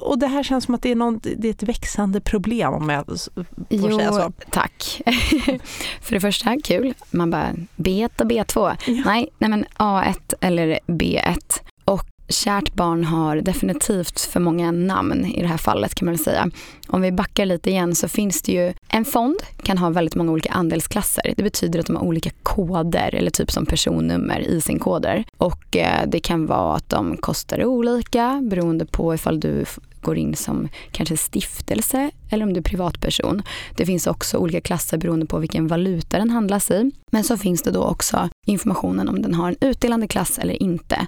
och 0.00 0.18
det 0.18 0.26
här 0.26 0.42
känns 0.42 0.64
som 0.64 0.74
att 0.74 0.82
det 0.82 0.90
är, 0.90 0.96
någon, 0.96 1.20
det 1.36 1.48
är 1.48 1.50
ett 1.50 1.62
växande 1.62 2.20
problem 2.20 2.74
om 2.74 2.88
jag 2.88 3.06
får 3.06 3.44
jo, 3.70 3.98
säga 3.98 4.12
så. 4.12 4.32
tack. 4.50 5.02
För 6.00 6.14
det 6.14 6.20
första, 6.20 6.56
kul. 6.64 6.94
Man 7.10 7.30
bara 7.30 7.52
B1 7.76 8.20
och 8.20 8.30
B2. 8.30 8.76
Ja. 8.86 9.02
Nej, 9.06 9.28
nej 9.38 9.50
men 9.50 9.64
A1 9.64 10.34
eller 10.40 10.78
B1. 10.86 11.60
Och 11.84 12.15
kärt 12.28 12.74
barn 12.74 13.04
har 13.04 13.36
definitivt 13.36 14.20
för 14.20 14.40
många 14.40 14.70
namn 14.70 15.24
i 15.24 15.42
det 15.42 15.48
här 15.48 15.56
fallet 15.56 15.94
kan 15.94 16.06
man 16.06 16.14
väl 16.14 16.24
säga. 16.24 16.50
Om 16.88 17.00
vi 17.00 17.12
backar 17.12 17.46
lite 17.46 17.70
igen 17.70 17.94
så 17.94 18.08
finns 18.08 18.42
det 18.42 18.52
ju, 18.52 18.72
en 18.88 19.04
fond 19.04 19.36
kan 19.62 19.78
ha 19.78 19.90
väldigt 19.90 20.14
många 20.14 20.32
olika 20.32 20.52
andelsklasser. 20.52 21.34
Det 21.36 21.42
betyder 21.42 21.80
att 21.80 21.86
de 21.86 21.96
har 21.96 22.02
olika 22.02 22.30
koder 22.42 23.14
eller 23.14 23.30
typ 23.30 23.50
som 23.50 23.66
personnummer 23.66 24.40
i 24.40 24.60
sin 24.60 24.78
koder. 24.78 25.24
Och 25.36 25.76
eh, 25.76 26.08
det 26.08 26.20
kan 26.20 26.46
vara 26.46 26.76
att 26.76 26.88
de 26.88 27.16
kostar 27.16 27.64
olika 27.64 28.42
beroende 28.50 28.86
på 28.86 29.14
ifall 29.14 29.40
du 29.40 29.64
går 30.06 30.18
in 30.18 30.36
som 30.36 30.68
kanske 30.90 31.16
stiftelse 31.16 32.10
eller 32.30 32.46
om 32.46 32.52
du 32.52 32.58
är 32.58 32.62
privatperson. 32.62 33.42
Det 33.76 33.86
finns 33.86 34.06
också 34.06 34.38
olika 34.38 34.60
klasser 34.60 34.98
beroende 34.98 35.26
på 35.26 35.38
vilken 35.38 35.66
valuta 35.66 36.18
den 36.18 36.30
handlas 36.30 36.70
i. 36.70 36.90
Men 37.12 37.24
så 37.24 37.36
finns 37.36 37.62
det 37.62 37.70
då 37.70 37.84
också 37.84 38.28
informationen 38.46 39.08
om 39.08 39.22
den 39.22 39.34
har 39.34 39.48
en 39.48 39.56
utdelande 39.60 40.08
klass 40.08 40.38
eller 40.38 40.62
inte. 40.62 41.06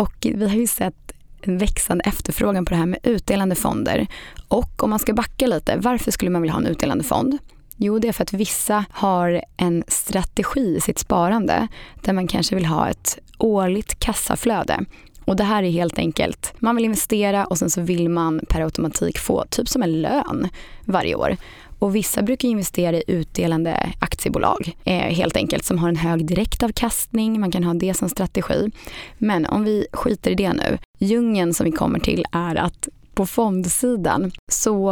Och 0.00 0.16
vi 0.20 0.48
har 0.48 0.56
ju 0.56 0.66
sett 0.66 1.12
en 1.40 1.58
växande 1.58 2.04
efterfrågan 2.04 2.64
på 2.64 2.70
det 2.70 2.76
här 2.76 2.86
med 2.86 2.98
utdelande 3.02 3.54
fonder. 3.54 4.06
Och 4.48 4.82
om 4.82 4.90
man 4.90 4.98
ska 4.98 5.12
backa 5.12 5.46
lite, 5.46 5.76
varför 5.76 6.10
skulle 6.10 6.30
man 6.30 6.42
vilja 6.42 6.52
ha 6.52 6.60
en 6.60 6.66
utdelande 6.66 7.04
fond? 7.04 7.38
Jo, 7.76 7.98
det 7.98 8.08
är 8.08 8.12
för 8.12 8.22
att 8.22 8.32
vissa 8.32 8.84
har 8.90 9.44
en 9.56 9.84
strategi 9.88 10.76
i 10.76 10.80
sitt 10.80 10.98
sparande 10.98 11.68
där 12.02 12.12
man 12.12 12.26
kanske 12.26 12.54
vill 12.54 12.66
ha 12.66 12.88
ett 12.88 13.18
årligt 13.38 13.98
kassaflöde. 13.98 14.84
Och 15.24 15.36
det 15.36 15.44
här 15.44 15.62
är 15.62 15.70
helt 15.70 15.98
enkelt, 15.98 16.54
man 16.58 16.76
vill 16.76 16.84
investera 16.84 17.44
och 17.44 17.58
sen 17.58 17.70
så 17.70 17.80
vill 17.80 18.08
man 18.08 18.40
per 18.48 18.60
automatik 18.60 19.18
få 19.18 19.44
typ 19.50 19.68
som 19.68 19.82
en 19.82 20.02
lön 20.02 20.48
varje 20.84 21.14
år. 21.14 21.36
Och 21.78 21.96
vissa 21.96 22.22
brukar 22.22 22.48
investera 22.48 22.96
i 22.96 23.02
utdelande 23.06 23.92
aktiebolag 24.00 24.76
eh, 24.84 24.94
helt 24.94 25.36
enkelt 25.36 25.64
som 25.64 25.78
har 25.78 25.88
en 25.88 25.96
hög 25.96 26.26
direktavkastning. 26.26 27.40
Man 27.40 27.50
kan 27.50 27.64
ha 27.64 27.74
det 27.74 27.94
som 27.94 28.08
strategi. 28.08 28.70
Men 29.18 29.46
om 29.46 29.64
vi 29.64 29.86
skiter 29.92 30.30
i 30.30 30.34
det 30.34 30.52
nu. 30.52 30.78
Djungeln 30.98 31.54
som 31.54 31.64
vi 31.64 31.72
kommer 31.72 31.98
till 31.98 32.24
är 32.32 32.56
att 32.56 32.88
på 33.14 33.26
fondsidan 33.26 34.32
så 34.52 34.90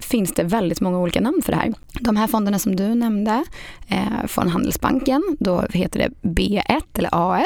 finns 0.00 0.32
det 0.32 0.42
väldigt 0.42 0.80
många 0.80 0.98
olika 0.98 1.20
namn 1.20 1.42
för 1.44 1.52
det 1.52 1.58
här. 1.58 1.74
De 2.00 2.16
här 2.16 2.26
fonderna 2.26 2.58
som 2.58 2.76
du 2.76 2.94
nämnde 2.94 3.44
eh, 3.88 4.26
från 4.26 4.48
Handelsbanken, 4.48 5.22
då 5.40 5.64
heter 5.70 5.98
det 5.98 6.28
B1 6.28 6.82
eller 6.94 7.10
A1. 7.10 7.44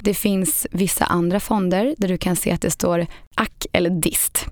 Det 0.00 0.14
finns 0.14 0.66
vissa 0.70 1.04
andra 1.04 1.40
fonder 1.40 1.94
där 1.98 2.08
du 2.08 2.18
kan 2.18 2.36
se 2.36 2.52
att 2.52 2.60
det 2.60 2.70
står 2.70 3.06
ack 3.34 3.66
eller 3.72 3.90
DIST. 3.90 4.46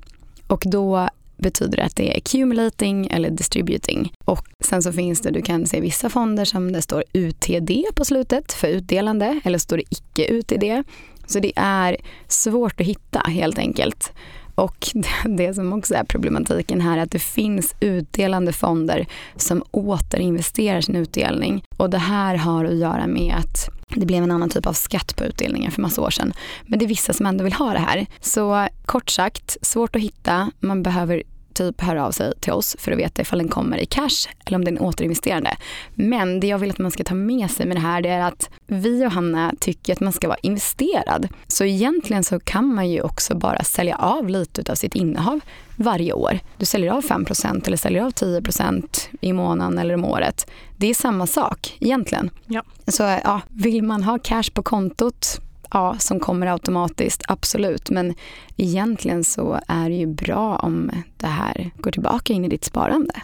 Och 0.46 0.62
då 0.66 1.08
betyder 1.37 1.76
det 1.76 1.84
att 1.84 1.96
det 1.96 2.12
är 2.12 2.16
accumulating 2.16 3.06
eller 3.06 3.30
distributing. 3.30 4.12
Och 4.25 4.46
sen 4.61 4.82
så 4.82 4.92
finns 4.92 5.20
det, 5.20 5.30
du 5.30 5.42
kan 5.42 5.66
se 5.66 5.80
vissa 5.80 6.11
fonder 6.11 6.44
som 6.44 6.73
det 6.73 6.82
står 6.82 7.04
UTD 7.12 7.70
på 7.94 8.04
slutet 8.04 8.52
för 8.52 8.68
utdelande 8.68 9.40
eller 9.44 9.58
står 9.58 9.76
det 9.76 9.84
icke 9.90 10.34
UTD. 10.34 10.84
Så 11.26 11.38
det 11.38 11.52
är 11.56 11.96
svårt 12.28 12.80
att 12.80 12.87
hitta 12.87 13.18
helt 13.18 13.58
enkelt. 13.58 14.12
Och 14.54 14.87
det 15.25 15.54
som 15.54 15.73
också 15.73 15.94
är 15.94 16.04
problematiken 16.04 16.80
här 16.80 16.99
är 16.99 17.02
att 17.02 17.11
det 17.11 17.18
finns 17.18 17.75
utdelande 17.80 18.52
fonder 18.52 19.06
som 19.37 19.62
återinvesterar 19.70 20.80
sin 20.80 20.96
utdelning. 20.96 21.64
Och 21.76 21.90
det 21.90 21.99
här 21.99 22.34
har 22.34 22.64
att 22.64 22.76
göra 22.76 23.06
med 23.06 23.34
att 23.38 23.68
det 23.88 24.06
blev 24.06 24.23
en 24.23 24.30
annan 24.30 24.50
typ 24.50 24.66
av 24.66 24.73
skatt 24.73 25.16
på 25.16 25.25
utdelningar 25.25 25.70
för 25.70 25.82
massa 25.82 26.02
år 26.02 26.11
sedan. 26.11 26.32
Men 26.66 26.78
det 26.78 26.84
är 26.84 26.87
vissa 26.87 27.12
som 27.12 27.26
ändå 27.26 27.44
vill 27.44 27.52
ha 27.52 27.73
det 27.73 27.78
här. 27.78 28.06
Så 28.20 28.68
kort 28.87 29.11
sagt, 29.11 29.56
svårt 29.62 29.96
att 29.96 30.02
hitta. 30.02 30.50
Man 30.61 30.82
behöver 30.82 31.23
typ 31.54 31.80
höra 31.80 32.06
av 32.06 32.11
sig 32.11 32.32
till 32.40 32.52
oss 32.52 32.76
för 32.78 32.92
att 32.92 32.99
veta 32.99 33.23
ifall 33.23 33.38
den 33.38 33.49
kommer 33.49 33.78
i 33.78 33.87
cash 33.87 34.28
eller 34.44 34.56
om 34.56 34.64
den 34.64 34.76
är 34.76 34.82
återinvesterande. 34.82 35.56
Men 35.94 36.40
det 36.40 36.46
jag 36.46 36.58
vill 36.58 36.70
att 36.70 36.78
man 36.78 36.90
ska 36.90 37.04
ta 37.04 37.14
med 37.14 37.50
sig 37.50 37.66
med 37.66 37.76
det 37.76 37.80
här 37.80 38.02
det 38.02 38.08
är 38.08 38.20
att 38.20 38.50
vi 38.66 39.06
och 39.06 39.11
Hanna 39.11 39.54
tycker 39.61 39.92
att 39.92 40.00
man 40.00 40.12
ska 40.12 40.28
vara 40.28 40.38
investerad. 40.42 41.28
Så 41.46 41.64
egentligen 41.64 42.25
så 42.25 42.40
kan 42.40 42.75
man 42.75 42.90
ju 42.90 43.00
också 43.00 43.34
bara 43.34 43.64
sälja 43.64 43.96
av 43.96 44.28
lite 44.28 44.73
av 44.73 44.75
sitt 44.75 44.94
innehav 44.94 45.40
varje 45.76 46.12
år. 46.12 46.38
Du 46.56 46.66
säljer 46.66 46.92
av 46.92 47.04
5% 47.04 47.66
eller 47.66 47.76
säljer 47.76 48.02
av 48.02 48.11
10% 48.11 49.08
i 49.20 49.32
månaden 49.32 49.78
eller 49.78 49.94
om 49.94 50.04
året. 50.04 50.50
Det 50.76 50.90
är 50.90 50.94
samma 50.94 51.26
sak 51.26 51.76
egentligen. 51.80 52.30
Ja. 52.46 52.62
Så 52.87 53.02
ja, 53.02 53.40
vill 53.49 53.82
man 53.82 54.02
ha 54.02 54.18
cash 54.18 54.50
på 54.54 54.62
kontot 54.62 55.40
ja, 55.75 55.97
som 55.99 56.21
kommer 56.21 56.47
automatiskt, 56.47 57.23
absolut. 57.28 57.90
Men 57.90 58.14
egentligen 58.57 59.25
så 59.25 59.61
är 59.69 59.88
det 59.88 59.97
ju 59.97 60.07
bra 60.07 60.57
om 60.57 60.90
det 61.16 61.26
här 61.26 61.71
går 61.76 61.90
tillbaka 61.90 62.33
in 62.33 62.45
i 62.45 62.49
ditt 62.49 62.64
sparande. 62.64 63.14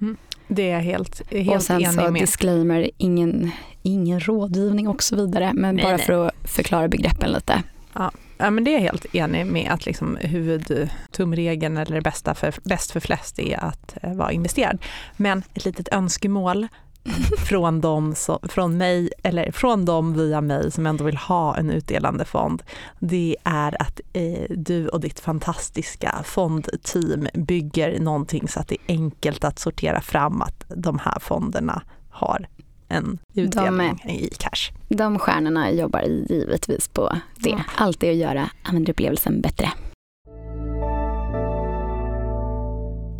Mm. 0.00 0.16
Det 0.48 0.70
är 0.70 0.72
jag 0.72 0.80
helt, 0.80 1.32
helt 1.32 1.56
och 1.56 1.62
sen 1.62 1.80
enig 1.80 1.94
så 1.94 2.10
med. 2.10 2.22
disclaimer, 2.22 2.90
ingen, 2.96 3.50
ingen 3.82 4.20
rådgivning 4.20 4.88
och 4.88 5.02
så 5.02 5.16
vidare. 5.16 5.52
Men 5.54 5.74
nej, 5.74 5.84
bara 5.84 5.96
nej. 5.96 6.06
för 6.06 6.26
att 6.26 6.50
förklara 6.50 6.88
begreppen 6.88 7.32
lite. 7.32 7.62
Ja. 7.92 8.10
Ja, 8.38 8.50
men 8.50 8.64
det 8.64 8.70
är 8.70 8.74
jag 8.74 8.80
helt 8.80 9.14
enig 9.14 9.46
med 9.46 9.70
att 9.70 9.86
liksom 9.86 10.16
huvudtumregeln 10.20 11.76
eller 11.76 11.94
det 11.94 12.02
bästa 12.02 12.34
för, 12.34 12.54
bäst 12.62 12.90
för 12.90 13.00
flest 13.00 13.38
är 13.38 13.64
att 13.64 13.96
eh, 14.02 14.14
vara 14.14 14.32
investerad. 14.32 14.78
Men 15.16 15.42
ett 15.54 15.64
litet 15.64 15.88
önskemål 15.92 16.68
från 17.38 17.80
dem, 17.80 18.14
så, 18.14 18.40
från 18.42 18.76
mig, 18.76 19.10
eller 19.22 19.52
från 19.52 19.84
dem 19.84 20.14
via 20.14 20.40
mig 20.40 20.70
som 20.70 20.86
ändå 20.86 21.04
vill 21.04 21.16
ha 21.16 21.56
en 21.56 21.70
utdelande 21.70 22.24
fond, 22.24 22.62
det 22.98 23.36
är 23.44 23.82
att 23.82 24.00
eh, 24.12 24.46
du 24.50 24.88
och 24.88 25.00
ditt 25.00 25.20
fantastiska 25.20 26.22
fondteam 26.24 27.28
bygger 27.34 28.00
någonting 28.00 28.48
så 28.48 28.60
att 28.60 28.68
det 28.68 28.74
är 28.74 28.94
enkelt 28.94 29.44
att 29.44 29.58
sortera 29.58 30.00
fram 30.00 30.42
att 30.42 30.64
de 30.68 30.98
här 30.98 31.18
fonderna 31.20 31.82
har 32.10 32.48
en 32.88 33.18
utdelning 33.34 34.00
De 34.04 34.12
i 34.12 34.30
cash. 34.38 34.72
De 34.88 35.18
stjärnorna 35.18 35.72
jobbar 35.72 36.02
givetvis 36.02 36.88
på 36.88 37.18
det. 37.36 37.50
Ja. 37.50 37.60
Allt 37.76 38.02
är 38.02 38.10
att 38.10 38.16
göra 38.16 38.50
användarupplevelsen 38.62 39.40
bättre. 39.40 39.70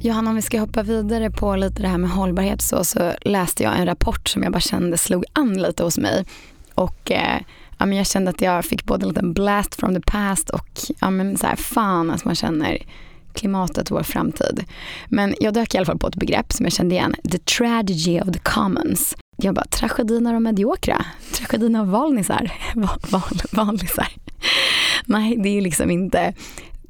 Johanna, 0.05 0.31
om 0.31 0.37
vi 0.37 0.43
ska 0.43 0.61
hoppa 0.61 0.83
vidare 0.83 1.31
på 1.31 1.57
lite 1.57 1.83
det 1.83 1.89
här 1.89 1.99
med 1.99 2.11
hållbarhet 2.11 2.63
så, 2.63 2.85
så 2.85 3.13
läste 3.21 3.63
jag 3.63 3.79
en 3.79 3.87
rapport 3.87 4.29
som 4.29 4.43
jag 4.43 4.53
bara 4.53 4.61
kände 4.61 4.99
slog 4.99 5.25
an 5.33 5.63
lite 5.63 5.83
hos 5.83 5.99
mig. 5.99 6.25
Och 6.75 7.11
eh, 7.11 7.41
ja, 7.79 7.87
men 7.87 7.99
jag 7.99 8.07
kände 8.07 8.31
att 8.31 8.41
jag 8.41 8.65
fick 8.65 8.85
både 8.85 9.05
en 9.05 9.09
liten 9.09 9.33
blast 9.33 9.75
from 9.75 9.95
the 9.95 10.01
past 10.01 10.51
och 10.51 10.69
ja, 11.01 11.11
men 11.11 11.37
så 11.37 11.47
här, 11.47 11.57
fan 11.57 12.11
att 12.11 12.25
man 12.25 12.35
känner 12.35 12.79
klimatet 13.33 13.91
vår 13.91 14.03
framtid. 14.03 14.65
Men 15.09 15.35
jag 15.41 15.55
dök 15.55 15.75
i 15.75 15.79
alla 15.79 15.87
fall 15.87 15.99
på 15.99 16.09
ett 16.09 16.17
begrepp 16.17 16.53
som 16.53 16.67
jag 16.67 16.73
kände 16.73 16.95
igen. 16.95 17.15
The 17.31 17.39
tragedy 17.39 18.21
of 18.21 18.33
the 18.33 18.39
commons. 18.39 19.17
Jag 19.37 19.55
bara, 19.55 19.65
tragedin 19.65 20.27
av 20.27 20.33
de 20.33 20.43
mediokra. 20.43 21.05
Tragedin 21.33 21.77
av 21.77 21.91
valnisar. 21.91 22.53
Val, 22.75 23.01
val, 23.11 23.43
valnisar. 23.53 24.09
Nej, 25.05 25.37
det 25.37 25.49
är 25.49 25.55
ju 25.55 25.61
liksom 25.61 25.91
inte 25.91 26.35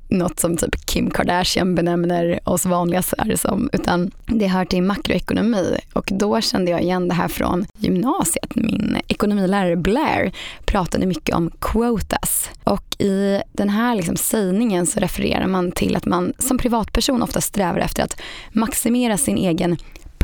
något 0.09 0.41
som 0.41 0.57
typ 0.57 0.87
Kim 0.87 1.11
Kardashian 1.11 1.75
benämner 1.75 2.41
oss 2.45 2.67
vanliga 2.67 3.03
som, 3.03 3.71
utan 3.73 4.11
det 4.27 4.47
hör 4.47 4.65
till 4.65 4.83
makroekonomi. 4.83 5.79
Och 5.93 6.09
då 6.13 6.41
kände 6.41 6.71
jag 6.71 6.83
igen 6.83 7.09
det 7.09 7.15
här 7.15 7.29
från 7.29 7.67
gymnasiet. 7.79 8.55
Min 8.55 8.99
ekonomilärare 9.09 9.77
Blair 9.77 10.33
pratade 10.65 11.07
mycket 11.07 11.35
om 11.35 11.51
quotas. 11.61 12.51
Och 12.65 12.97
i 12.99 13.41
den 13.53 13.69
här 13.69 13.95
liksom 13.95 14.17
sägningen 14.17 14.87
så 14.87 15.01
refererar 15.01 15.47
man 15.47 15.73
till 15.73 15.97
att 15.97 16.07
man 16.07 16.33
som 16.39 16.59
privatperson 16.59 17.23
ofta 17.23 17.41
strävar 17.41 17.79
efter 17.79 18.03
att 18.03 18.21
maximera 18.53 19.17
sin 19.17 19.39
egen 19.39 19.77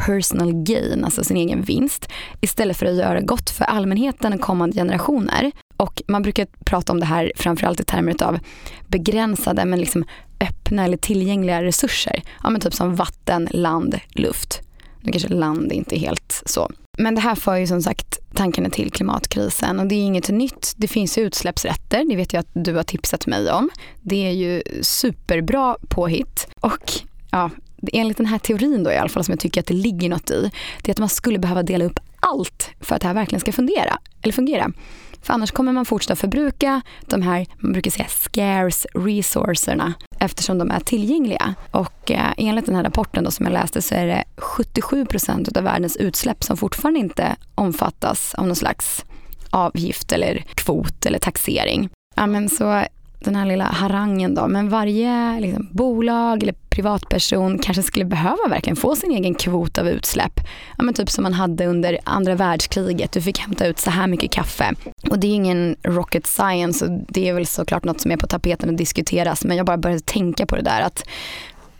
personal 0.06 0.52
gain, 0.52 1.04
alltså 1.04 1.24
sin 1.24 1.36
egen 1.36 1.62
vinst, 1.62 2.08
istället 2.40 2.76
för 2.76 2.86
att 2.86 2.96
göra 2.96 3.20
gott 3.20 3.50
för 3.50 3.64
allmänheten 3.64 4.32
och 4.32 4.40
kommande 4.40 4.76
generationer. 4.76 5.52
Och 5.80 6.02
man 6.08 6.22
brukar 6.22 6.46
prata 6.64 6.92
om 6.92 7.00
det 7.00 7.06
här 7.06 7.32
framförallt 7.36 7.80
i 7.80 7.84
termer 7.84 8.22
av 8.22 8.38
begränsade 8.86 9.64
men 9.64 9.80
liksom 9.80 10.04
öppna 10.40 10.84
eller 10.84 10.96
tillgängliga 10.96 11.62
resurser. 11.62 12.22
Ja, 12.42 12.50
men 12.50 12.60
typ 12.60 12.74
som 12.74 12.94
vatten, 12.94 13.48
land, 13.50 13.98
luft. 14.10 14.60
Nu 15.00 15.12
kanske 15.12 15.28
land 15.28 15.72
inte 15.72 15.96
är 15.96 15.98
helt 15.98 16.42
så. 16.46 16.70
Men 16.98 17.14
det 17.14 17.20
här 17.20 17.34
för 17.34 17.56
ju 17.56 17.66
som 17.66 17.82
sagt 17.82 18.18
tankarna 18.34 18.70
till 18.70 18.90
klimatkrisen 18.90 19.80
och 19.80 19.86
det 19.86 19.94
är 19.94 20.02
inget 20.02 20.28
nytt. 20.28 20.74
Det 20.76 20.88
finns 20.88 21.18
utsläppsrätter, 21.18 22.04
det 22.08 22.16
vet 22.16 22.32
jag 22.32 22.40
att 22.40 22.50
du 22.52 22.74
har 22.74 22.82
tipsat 22.82 23.26
mig 23.26 23.50
om. 23.52 23.70
Det 24.02 24.26
är 24.26 24.32
ju 24.32 24.62
superbra 24.82 25.76
påhitt 25.88 26.48
och 26.60 26.92
ja, 27.30 27.50
enligt 27.92 28.16
den 28.16 28.26
här 28.26 28.38
teorin 28.38 28.84
då 28.84 28.92
i 28.92 28.96
alla 28.96 29.08
fall 29.08 29.24
som 29.24 29.32
jag 29.32 29.40
tycker 29.40 29.60
att 29.60 29.66
det 29.66 29.74
ligger 29.74 30.08
något 30.08 30.30
i, 30.30 30.50
det 30.82 30.90
är 30.90 30.94
att 30.94 30.98
man 30.98 31.08
skulle 31.08 31.38
behöva 31.38 31.62
dela 31.62 31.84
upp 31.84 31.98
allt 32.20 32.70
för 32.80 32.94
att 32.94 33.00
det 33.00 33.06
här 33.06 33.14
verkligen 33.14 33.40
ska 33.40 33.52
fundera, 33.52 33.98
Eller 34.22 34.32
fungera. 34.32 34.72
För 35.22 35.34
annars 35.34 35.50
kommer 35.50 35.72
man 35.72 35.84
fortsätta 35.84 36.16
förbruka 36.16 36.80
de 37.06 37.22
här, 37.22 37.46
man 37.58 37.72
brukar 37.72 37.90
säga 37.90 38.08
scarce 38.08 38.88
resourcerna 38.94 39.94
eftersom 40.18 40.58
de 40.58 40.70
är 40.70 40.80
tillgängliga. 40.80 41.54
Och 41.70 42.10
eh, 42.10 42.32
enligt 42.36 42.66
den 42.66 42.74
här 42.74 42.84
rapporten 42.84 43.24
då 43.24 43.30
som 43.30 43.46
jag 43.46 43.52
läste 43.52 43.82
så 43.82 43.94
är 43.94 44.06
det 44.06 44.24
77 44.36 45.06
procent 45.06 45.56
av 45.56 45.64
världens 45.64 45.96
utsläpp 45.96 46.44
som 46.44 46.56
fortfarande 46.56 47.00
inte 47.00 47.36
omfattas 47.54 48.34
av 48.34 48.46
någon 48.46 48.56
slags 48.56 49.04
avgift 49.50 50.12
eller 50.12 50.44
kvot 50.54 51.06
eller 51.06 51.18
taxering. 51.18 51.90
Ja, 52.16 52.26
men 52.26 52.48
så 52.48 52.84
den 53.20 53.36
här 53.36 53.46
lilla 53.46 53.64
harangen 53.64 54.34
då, 54.34 54.48
men 54.48 54.68
varje 54.68 55.40
liksom, 55.40 55.68
bolag 55.72 56.42
eller 56.42 56.54
privatperson 56.70 57.58
kanske 57.58 57.82
skulle 57.82 58.04
behöva 58.04 58.48
verkligen 58.48 58.76
få 58.76 58.96
sin 58.96 59.10
egen 59.10 59.34
kvot 59.34 59.78
av 59.78 59.88
utsläpp. 59.88 60.40
Ja, 60.78 60.84
men 60.84 60.94
typ 60.94 61.10
som 61.10 61.22
man 61.22 61.32
hade 61.32 61.66
under 61.66 61.98
andra 62.04 62.34
världskriget. 62.34 63.12
Du 63.12 63.22
fick 63.22 63.38
hämta 63.38 63.66
ut 63.66 63.78
så 63.78 63.90
här 63.90 64.06
mycket 64.06 64.30
kaffe. 64.30 64.74
Och 65.10 65.18
det 65.18 65.26
är 65.26 65.34
ingen 65.34 65.76
rocket 65.82 66.26
science 66.26 66.84
och 66.84 66.90
det 67.08 67.28
är 67.28 67.34
väl 67.34 67.46
såklart 67.46 67.84
något 67.84 68.00
som 68.00 68.10
är 68.10 68.16
på 68.16 68.26
tapeten 68.26 68.68
och 68.68 68.74
diskuteras. 68.74 69.44
Men 69.44 69.56
jag 69.56 69.66
bara 69.66 69.76
började 69.76 70.02
tänka 70.02 70.46
på 70.46 70.56
det 70.56 70.62
där 70.62 70.80
att 70.80 71.08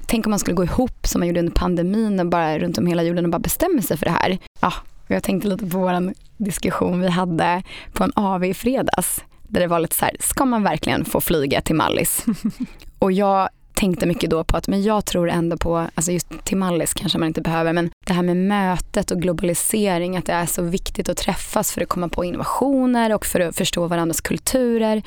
tänk 0.07 0.27
om 0.27 0.31
man 0.31 0.39
skulle 0.39 0.55
gå 0.55 0.65
ihop 0.65 1.07
som 1.07 1.19
man 1.19 1.29
gjorde 1.29 1.41
under 1.41 1.53
pandemin 1.53 2.21
och 2.21 2.27
bara 2.27 2.59
runt 2.59 2.79
om 2.79 2.87
hela 2.87 3.03
jorden 3.03 3.25
och 3.25 3.31
bara 3.31 3.39
bestämma 3.39 3.83
sig 3.83 3.97
för 3.97 4.07
det 4.07 4.13
här. 4.13 4.39
Ja, 4.61 4.73
jag 5.07 5.23
tänkte 5.23 5.49
lite 5.49 5.67
på 5.67 5.79
vår 5.79 6.13
diskussion 6.37 7.01
vi 7.01 7.09
hade 7.09 7.63
på 7.93 8.05
en 8.05 8.13
AV 8.15 8.45
i 8.45 8.55
fredags. 8.55 9.25
Där 9.51 9.61
det 9.61 9.67
var 9.67 9.81
lite 9.81 9.97
så 9.97 10.05
här, 10.05 10.17
ska 10.21 10.45
man 10.45 10.63
verkligen 10.63 11.05
få 11.05 11.21
flyga 11.21 11.61
till 11.61 11.75
Mallis? 11.75 12.25
och 12.99 13.13
jag 13.13 13.49
tänkte 13.75 14.07
mycket 14.07 14.31
då 14.31 14.45
på 14.45 14.57
att 14.57 14.69
men 14.69 14.83
jag 14.83 15.05
tror 15.05 15.31
ändå 15.31 15.57
på, 15.57 15.87
alltså 15.95 16.13
just 16.13 16.45
till 16.45 16.57
Mallis 16.57 16.95
kanske 16.95 17.19
man 17.19 17.29
inte 17.29 17.41
behöver, 17.41 17.73
men 17.73 17.91
det 18.07 18.13
här 18.13 18.23
med 18.23 18.37
mötet 18.37 19.11
och 19.11 19.23
globalisering, 19.23 20.17
att 20.17 20.27
det 20.27 20.33
är 20.33 20.47
så 20.47 20.63
viktigt 20.63 21.09
att 21.09 21.17
träffas 21.17 21.73
för 21.73 21.81
att 21.81 21.89
komma 21.89 22.09
på 22.09 22.25
innovationer 22.25 23.15
och 23.15 23.27
för 23.27 23.41
att 23.41 23.57
förstå 23.57 23.87
varandras 23.87 24.21
kulturer. 24.21 25.03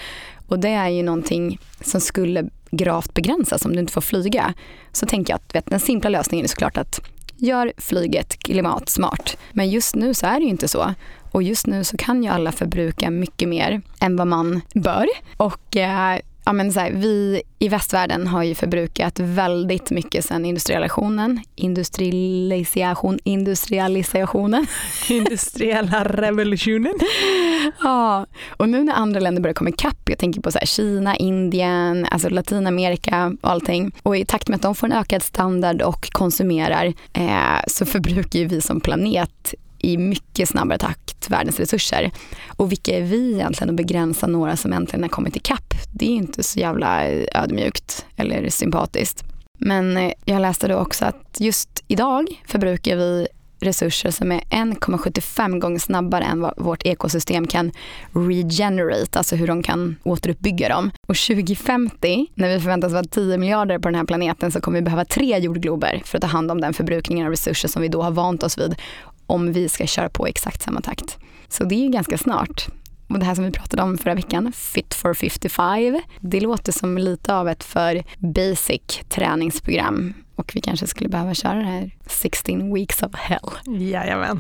Och 0.48 0.60
det 0.60 0.70
är 0.70 0.90
ju 0.90 1.04
någonting 1.04 1.60
som 1.82 2.02
skulle 2.02 2.50
gravt 2.72 3.14
begränsas 3.14 3.66
om 3.66 3.74
du 3.74 3.80
inte 3.80 3.94
får 3.94 4.02
flyga. 4.02 4.54
Så 4.92 5.06
tänker 5.06 5.34
jag 5.34 5.38
att 5.38 5.56
vet, 5.56 5.66
den 5.66 5.80
simpla 5.80 6.10
lösningen 6.10 6.44
är 6.44 6.50
såklart 6.50 6.78
att 6.78 7.02
gör 7.38 7.74
flyget 7.78 8.40
klimatsmart. 8.40 9.38
Men 9.52 9.70
just 9.70 9.96
nu 9.96 10.14
så 10.14 10.26
är 10.26 10.40
det 10.40 10.44
ju 10.44 10.50
inte 10.50 10.68
så. 10.68 10.94
Och 11.34 11.44
just 11.44 11.68
nu 11.68 11.84
så 11.84 11.98
kan 11.98 12.24
ju 12.24 12.30
alla 12.30 12.52
förbruka 12.52 13.12
mycket 13.12 13.50
mer 13.50 13.82
än 14.00 14.16
vad 14.16 14.28
man 14.28 14.62
bör. 14.74 15.08
Och 15.38 15.78
eh, 15.78 16.20
ja, 16.46 16.54
men 16.54 16.74
så 16.74 16.80
här, 16.80 16.92
vi 16.92 17.42
i 17.60 17.70
västvärlden 17.70 18.28
har 18.28 18.44
ju 18.44 18.56
förbrukat 18.56 19.20
väldigt 19.20 19.92
mycket 19.92 20.26
sedan 20.26 20.46
industrialisationen. 20.46 21.40
Industrialisation, 21.56 23.20
industrialisationen. 23.24 24.68
Industriella 25.10 26.04
revolutionen. 26.04 26.94
ja, 27.84 28.26
och 28.50 28.70
nu 28.70 28.84
när 28.84 28.94
andra 28.94 29.20
länder 29.20 29.42
börjar 29.42 29.54
komma 29.54 29.70
ikapp, 29.70 30.10
jag 30.10 30.18
tänker 30.18 30.42
på 30.42 30.52
så 30.52 30.60
här, 30.60 30.66
Kina, 30.66 31.16
Indien, 31.16 32.08
alltså 32.12 32.30
Latinamerika 32.30 33.38
och 33.42 33.50
allting. 33.50 33.92
Och 34.04 34.18
i 34.18 34.26
takt 34.26 34.48
med 34.48 34.56
att 34.56 34.62
de 34.62 34.76
får 34.76 34.88
en 34.88 34.94
ökad 34.94 35.24
standard 35.24 35.82
och 35.82 36.10
konsumerar 36.12 36.94
eh, 37.14 37.60
så 37.68 37.86
förbrukar 37.86 38.40
ju 38.40 38.46
vi 38.46 38.62
som 38.62 38.82
planet 38.82 39.54
i 39.84 39.98
mycket 39.98 40.50
snabbare 40.50 40.78
takt 40.78 41.30
världens 41.30 41.60
resurser. 41.60 42.12
Och 42.48 42.72
vilka 42.72 42.98
är 42.98 43.02
vi 43.02 43.34
egentligen 43.34 43.70
att 43.70 43.76
begränsa 43.76 44.28
några 44.28 44.56
som 44.56 44.74
äntligen 44.74 45.04
har 45.04 45.10
kommit 45.10 45.36
ikapp? 45.36 45.74
Det 45.92 46.06
är 46.06 46.16
inte 46.16 46.44
så 46.44 46.60
jävla 46.60 47.08
eh, 47.08 47.44
ödmjukt 47.44 48.06
eller 48.16 48.50
sympatiskt. 48.50 49.24
Men 49.60 49.98
eh, 49.98 50.14
jag 50.26 50.42
läste 50.42 50.68
då 50.68 50.76
också 50.76 51.06
att 51.06 51.38
just 51.40 51.84
idag 51.88 52.42
förbrukar 52.46 52.96
vi 52.96 53.28
resurser 53.64 54.12
som 54.12 54.32
är 54.32 54.40
1,75 54.40 55.60
gånger 55.60 55.80
snabbare 55.80 56.24
än 56.24 56.42
vad 56.42 56.54
vårt 56.58 56.86
ekosystem 56.86 57.48
kan 57.48 57.72
regenerate, 58.12 59.18
alltså 59.18 59.36
hur 59.36 59.48
de 59.48 59.64
kan 59.64 59.96
återuppbygga 60.04 60.70
dem. 60.70 60.92
Och 61.08 61.16
2050, 61.16 62.28
när 62.34 62.50
vi 62.50 62.60
förväntas 62.60 62.94
vara 62.94 63.04
10 63.04 63.38
miljarder 63.38 63.80
på 63.80 63.88
den 63.88 63.96
här 63.96 64.06
planeten, 64.06 64.52
så 64.52 64.62
kommer 64.62 64.78
vi 64.78 64.82
behöva 64.82 65.06
tre 65.06 65.38
jordglober 65.38 66.02
för 66.06 66.18
att 66.18 66.22
ta 66.22 66.28
hand 66.28 66.52
om 66.52 66.62
den 66.62 66.74
förbrukningen 66.74 67.26
av 67.26 67.32
resurser 67.32 67.68
som 67.68 67.82
vi 67.82 67.88
då 67.88 68.02
har 68.02 68.12
vant 68.12 68.44
oss 68.44 68.58
vid 68.58 68.76
om 69.26 69.54
vi 69.54 69.70
ska 69.70 69.88
köra 69.88 70.10
på 70.10 70.28
exakt 70.28 70.62
samma 70.62 70.82
takt. 70.82 71.18
Så 71.48 71.64
det 71.64 71.76
är 71.76 71.84
ju 71.84 71.90
ganska 71.90 72.18
snart. 72.18 72.68
Och 73.08 73.20
det 73.20 73.26
här 73.26 73.36
som 73.36 73.44
vi 73.44 73.52
pratade 73.52 73.84
om 73.84 73.98
förra 73.98 74.16
veckan, 74.16 74.52
Fit 74.52 74.94
for 74.94 75.14
55, 75.14 76.02
det 76.20 76.40
låter 76.40 76.72
som 76.72 76.98
lite 76.98 77.36
av 77.36 77.50
ett 77.50 77.64
för 77.64 78.04
basic 78.18 79.02
träningsprogram 79.10 80.14
och 80.36 80.52
vi 80.56 80.62
kanske 80.62 80.88
skulle 80.88 81.10
behöva 81.10 81.34
köra 81.34 81.56
det 81.56 81.64
här 81.64 81.92
16 82.08 82.74
weeks 82.74 83.04
of 83.04 83.16
hell. 83.16 83.50
Jajamän. 83.66 84.40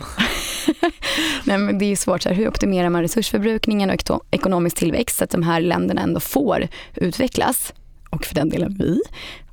Nej, 1.43 1.57
men 1.57 1.79
det 1.79 1.85
är 1.85 1.89
ju 1.89 1.95
svårt, 1.95 2.21
så 2.21 2.29
här, 2.29 2.35
hur 2.35 2.47
optimerar 2.47 2.89
man 2.89 3.01
resursförbrukningen 3.01 3.89
och 3.89 4.25
ekonomisk 4.31 4.77
tillväxt 4.77 5.17
så 5.17 5.23
att 5.23 5.29
de 5.29 5.43
här 5.43 5.61
länderna 5.61 6.01
ändå 6.01 6.19
får 6.19 6.67
utvecklas 6.95 7.73
och 8.09 8.25
för 8.25 8.35
den 8.35 8.49
delen 8.49 8.75
vi 8.79 8.99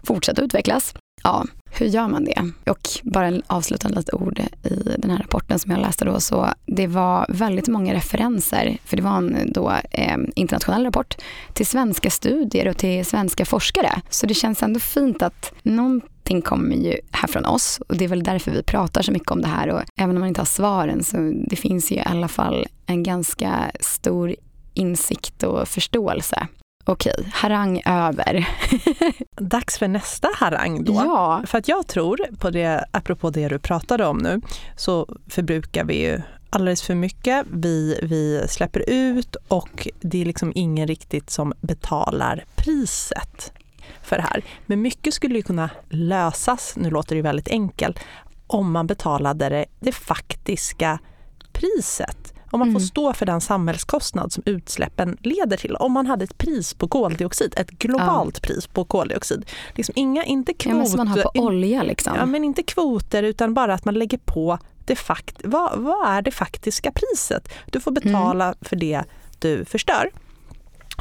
fortsätta 0.02 0.42
utvecklas. 0.42 0.94
Ja, 1.22 1.44
hur 1.72 1.86
gör 1.86 2.08
man 2.08 2.24
det? 2.24 2.50
Och 2.70 2.88
bara 3.02 3.26
en 3.26 3.42
avslutande 3.46 3.96
lite 3.96 4.12
ord 4.12 4.40
i 4.62 4.94
den 4.98 5.10
här 5.10 5.18
rapporten 5.18 5.58
som 5.58 5.70
jag 5.70 5.80
läste 5.80 6.04
då, 6.04 6.20
så 6.20 6.48
det 6.66 6.86
var 6.86 7.26
väldigt 7.28 7.68
många 7.68 7.94
referenser, 7.94 8.78
för 8.84 8.96
det 8.96 9.02
var 9.02 9.16
en 9.16 9.52
då, 9.52 9.72
eh, 9.90 10.16
internationell 10.34 10.84
rapport, 10.84 11.16
till 11.52 11.66
svenska 11.66 12.10
studier 12.10 12.68
och 12.68 12.76
till 12.76 13.06
svenska 13.06 13.44
forskare. 13.44 14.00
Så 14.10 14.26
det 14.26 14.34
känns 14.34 14.62
ändå 14.62 14.80
fint 14.80 15.22
att 15.22 15.52
någonting 15.62 16.42
kommer 16.42 16.76
ju 16.76 16.96
här 17.10 17.28
från 17.28 17.44
oss 17.44 17.80
och 17.88 17.96
det 17.96 18.04
är 18.04 18.08
väl 18.08 18.22
därför 18.22 18.50
vi 18.50 18.62
pratar 18.62 19.02
så 19.02 19.12
mycket 19.12 19.30
om 19.30 19.42
det 19.42 19.48
här 19.48 19.68
och 19.68 19.82
även 19.96 20.16
om 20.16 20.20
man 20.20 20.28
inte 20.28 20.40
har 20.40 20.46
svaren 20.46 21.04
så 21.04 21.32
det 21.46 21.56
finns 21.56 21.92
ju 21.92 21.96
i 21.96 22.02
alla 22.04 22.28
fall 22.28 22.66
en 22.86 23.02
ganska 23.02 23.70
stor 23.80 24.36
insikt 24.74 25.42
och 25.42 25.68
förståelse 25.68 26.48
Okej, 26.90 27.28
harang 27.32 27.82
över. 27.86 28.48
Dags 29.36 29.78
för 29.78 29.88
nästa 29.88 30.28
harang 30.34 30.84
då. 30.84 30.92
Ja. 30.92 31.42
För 31.46 31.58
att 31.58 31.68
jag 31.68 31.86
tror, 31.86 32.36
på 32.38 32.50
det, 32.50 32.84
apropå 32.90 33.30
det 33.30 33.48
du 33.48 33.58
pratade 33.58 34.06
om 34.06 34.18
nu, 34.18 34.40
så 34.76 35.16
förbrukar 35.28 35.84
vi 35.84 36.02
ju 36.02 36.22
alldeles 36.50 36.82
för 36.82 36.94
mycket. 36.94 37.46
Vi, 37.52 38.00
vi 38.02 38.44
släpper 38.48 38.90
ut 38.90 39.36
och 39.48 39.88
det 40.00 40.20
är 40.20 40.24
liksom 40.24 40.52
ingen 40.54 40.86
riktigt 40.86 41.30
som 41.30 41.52
betalar 41.60 42.44
priset 42.56 43.52
för 44.02 44.16
det 44.16 44.22
här. 44.22 44.44
Men 44.66 44.82
mycket 44.82 45.14
skulle 45.14 45.34
ju 45.34 45.42
kunna 45.42 45.70
lösas, 45.88 46.74
nu 46.76 46.90
låter 46.90 47.16
det 47.16 47.22
väldigt 47.22 47.48
enkelt, 47.48 47.98
om 48.46 48.72
man 48.72 48.86
betalade 48.86 49.48
det, 49.48 49.64
det 49.80 49.92
faktiska 49.92 50.98
priset. 51.52 52.34
Om 52.50 52.58
man 52.58 52.68
får 52.68 52.78
mm. 52.78 52.80
stå 52.80 53.12
för 53.12 53.26
den 53.26 53.40
samhällskostnad 53.40 54.32
som 54.32 54.42
utsläppen 54.46 55.16
leder 55.20 55.56
till. 55.56 55.76
Om 55.76 55.92
man 55.92 56.06
hade 56.06 56.24
ett 56.24 56.38
pris 56.38 56.74
på 56.74 56.88
koldioxid, 56.88 57.54
ett 57.56 57.70
globalt 57.70 58.40
ja. 58.42 58.46
pris 58.46 58.66
på 58.66 58.84
koldioxid. 58.84 59.46
Liksom 59.74 59.92
inga, 59.96 60.24
inte 60.24 60.54
kvoter. 60.54 60.78
Ja, 60.78 60.84
som 60.84 60.96
man 60.96 61.08
har 61.08 61.22
på 61.22 61.30
olja 61.34 61.82
liksom. 61.82 62.16
Ja, 62.16 62.26
men 62.26 62.44
inte 62.44 62.62
kvoter 62.62 63.22
utan 63.22 63.54
bara 63.54 63.74
att 63.74 63.84
man 63.84 63.94
lägger 63.94 64.18
på 64.18 64.58
det 64.84 64.96
fakt 64.96 65.40
vad, 65.44 65.78
vad 65.78 66.08
är 66.08 66.22
det 66.22 66.30
faktiska 66.30 66.92
priset? 66.92 67.48
Du 67.66 67.80
får 67.80 67.90
betala 67.90 68.44
mm. 68.44 68.56
för 68.60 68.76
det 68.76 69.04
du 69.38 69.64
förstör. 69.64 70.10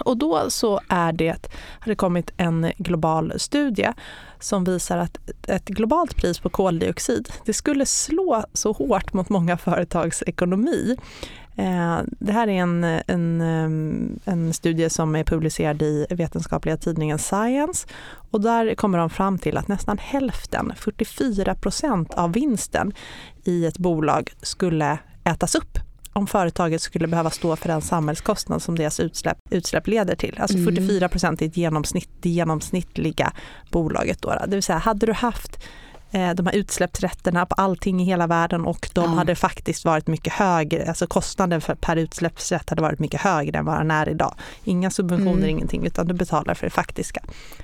Och 0.06 0.18
då 0.18 0.50
så 0.50 0.80
är 0.90 1.14
det, 1.14 1.48
har 1.80 1.90
det 1.90 1.96
kommit 1.96 2.32
en 2.38 2.72
global 2.78 3.34
studie 3.38 3.94
som 4.40 4.64
visar 4.64 4.98
att 4.98 5.18
ett 5.48 5.66
globalt 5.66 6.16
pris 6.16 6.40
på 6.40 6.50
koldioxid 6.50 7.30
det 7.46 7.54
skulle 7.54 7.86
slå 7.86 8.44
så 8.54 8.72
hårt 8.72 9.14
mot 9.14 9.30
många 9.30 9.58
företags 9.58 10.24
ekonomi. 10.28 10.98
Eh, 11.56 12.00
det 12.20 12.32
här 12.32 12.48
är 12.48 12.62
en, 12.62 12.84
en, 12.84 13.42
eh, 13.42 14.34
en 14.34 14.54
studie 14.54 14.90
som 14.90 15.16
är 15.16 15.24
publicerad 15.24 15.82
i 15.82 16.06
vetenskapliga 16.10 16.78
tidningen 16.78 17.20
Science 17.20 17.88
och 18.32 18.42
där 18.42 18.76
kommer 18.76 18.98
de 18.98 19.10
fram 19.10 19.38
till 19.38 19.58
att 19.58 19.68
nästan 19.68 19.98
hälften, 19.98 20.74
44 20.76 21.56
procent 21.56 22.14
av 22.14 22.34
vinsten 22.34 22.94
i 23.44 23.66
ett 23.66 23.78
bolag 23.78 24.32
skulle 24.42 24.98
ätas 25.24 25.56
upp 25.56 25.89
om 26.20 26.28
företaget 26.28 26.82
skulle 26.82 27.08
behöva 27.08 27.30
stå 27.30 27.56
för 27.56 27.68
den 27.68 27.82
samhällskostnad 27.82 28.62
som 28.62 28.78
deras 28.78 29.00
utsläpp, 29.00 29.38
utsläpp 29.50 29.88
leder 29.88 30.16
till. 30.16 30.38
Alltså 30.40 30.58
44 30.58 30.98
mm. 30.98 31.10
procent 31.10 31.42
är 31.42 31.46
ett 31.46 31.58
genomsnitt, 31.58 32.10
det 32.22 32.30
genomsnittliga 32.30 33.32
bolaget. 33.72 34.22
Då. 34.22 34.30
Det 34.48 34.56
vill 34.56 34.64
säga, 34.64 34.78
hade 34.78 35.06
du 35.06 35.14
haft 35.14 35.60
eh, 36.12 36.32
de 36.32 36.46
här 36.46 36.56
utsläppsrätterna 36.56 37.46
på 37.46 37.56
allting 37.56 38.02
i 38.02 38.04
hela 38.04 38.28
världen 38.28 38.66
och 38.66 38.90
de 38.94 39.04
ja. 39.04 39.18
hade 39.18 39.36
faktiskt 39.36 39.86
varit 39.86 40.08
mycket 40.08 40.34
högre, 40.34 40.88
alltså 40.88 41.08
kostnaden 41.08 41.62
för, 41.62 41.76
per 41.76 41.96
utsläppsrätt 41.96 42.70
hade 42.70 42.82
varit 42.82 43.00
mycket 43.00 43.22
högre 43.22 43.58
än 43.58 43.66
vad 43.66 43.78
den 43.78 43.92
är 43.92 44.10
idag. 44.10 44.36
Inga 44.64 44.90
subventioner, 44.90 45.38
mm. 45.38 45.50
ingenting, 45.50 45.86
utan 45.86 46.08
du 46.08 46.14
betalar 46.14 46.54
för 46.54 46.66
det 46.66 46.72
faktiska. 46.72 47.22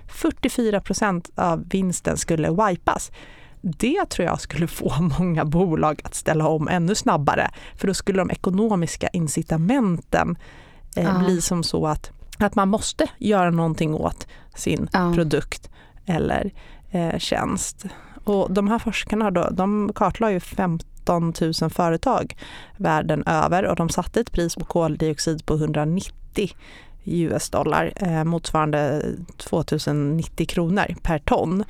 44 0.08 0.82
procent 0.82 1.30
av 1.36 1.70
vinsten 1.70 2.18
skulle 2.18 2.50
wipas 2.50 3.12
det 3.66 4.10
tror 4.10 4.28
jag 4.28 4.42
skulle 4.42 4.68
få 4.68 4.94
många 5.20 5.46
bolag 5.46 6.02
att 6.04 6.16
ställa 6.16 6.48
om 6.48 6.68
ännu 6.68 6.96
snabbare. 6.96 7.52
För 7.76 7.88
då 7.88 7.94
skulle 7.94 8.20
de 8.20 8.32
ekonomiska 8.32 9.08
incitamenten 9.08 10.38
eh, 10.96 11.04
ja. 11.04 11.20
bli 11.20 11.42
som 11.42 11.64
så 11.64 11.88
att, 11.88 12.12
att 12.40 12.56
man 12.56 12.70
måste 12.70 13.08
göra 13.18 13.50
någonting 13.50 13.94
åt 13.94 14.28
sin 14.56 14.90
ja. 14.94 15.14
produkt 15.16 15.70
eller 16.06 16.52
eh, 16.92 17.18
tjänst. 17.18 17.86
Och 18.24 18.52
de 18.52 18.68
här 18.68 18.80
forskarna 18.80 19.32
då, 19.32 19.50
de 19.52 19.92
kartlade 19.96 20.34
ju 20.34 20.40
15 20.40 21.34
000 21.62 21.70
företag 21.70 22.38
världen 22.78 23.24
över 23.28 23.66
och 23.66 23.76
de 23.76 23.90
satte 23.90 24.20
ett 24.20 24.32
pris 24.32 24.56
på 24.56 24.66
koldioxid 24.66 25.46
på 25.46 25.54
190 25.54 26.50
US-dollar, 27.06 27.94
eh, 27.96 28.24
motsvarande 28.24 29.02
2090 29.38 30.46
kronor 30.46 30.96
per 31.02 31.20
ton. 31.20 31.64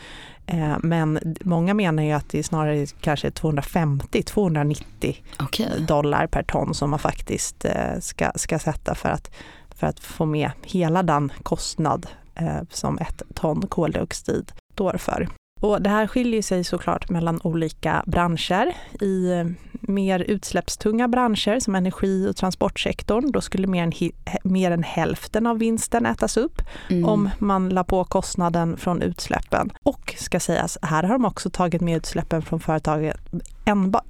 Eh, 0.45 0.77
men 0.83 1.35
många 1.41 1.73
menar 1.73 2.03
ju 2.03 2.11
att 2.11 2.29
det 2.29 2.39
är 2.39 2.43
snarare 2.43 2.85
kanske 3.01 3.29
250-290 3.29 5.15
okay. 5.39 5.79
dollar 5.79 6.27
per 6.27 6.43
ton 6.43 6.73
som 6.73 6.89
man 6.89 6.99
faktiskt 6.99 7.65
eh, 7.65 7.99
ska, 8.01 8.31
ska 8.35 8.59
sätta 8.59 8.95
för 8.95 9.09
att, 9.09 9.31
för 9.75 9.87
att 9.87 9.99
få 9.99 10.25
med 10.25 10.51
hela 10.63 11.03
den 11.03 11.31
kostnad 11.43 12.07
eh, 12.35 12.61
som 12.69 12.97
ett 12.97 13.21
ton 13.33 13.67
koldioxid 13.67 14.51
står 14.73 14.97
för. 14.97 15.27
Och 15.65 15.81
det 15.81 15.89
här 15.89 16.07
skiljer 16.07 16.41
sig 16.41 16.63
såklart 16.63 17.09
mellan 17.09 17.39
olika 17.43 18.03
branscher. 18.05 18.73
I 19.01 19.43
mer 19.71 20.19
utsläppstunga 20.19 21.07
branscher 21.07 21.59
som 21.59 21.75
energi 21.75 22.27
och 22.29 22.35
transportsektorn, 22.35 23.31
då 23.31 23.41
skulle 23.41 23.67
mer 23.67 23.83
än, 23.83 24.11
mer 24.43 24.71
än 24.71 24.83
hälften 24.83 25.47
av 25.47 25.57
vinsten 25.57 26.05
ätas 26.05 26.37
upp 26.37 26.61
mm. 26.89 27.05
om 27.05 27.29
man 27.39 27.69
la 27.69 27.83
på 27.83 28.03
kostnaden 28.03 28.77
från 28.77 29.01
utsläppen. 29.01 29.71
Och 29.83 30.15
ska 30.17 30.39
sägas, 30.39 30.77
här 30.81 31.03
har 31.03 31.13
de 31.13 31.25
också 31.25 31.49
tagit 31.49 31.81
med 31.81 31.97
utsläppen 31.97 32.41
från 32.41 32.59
företaget, 32.59 33.17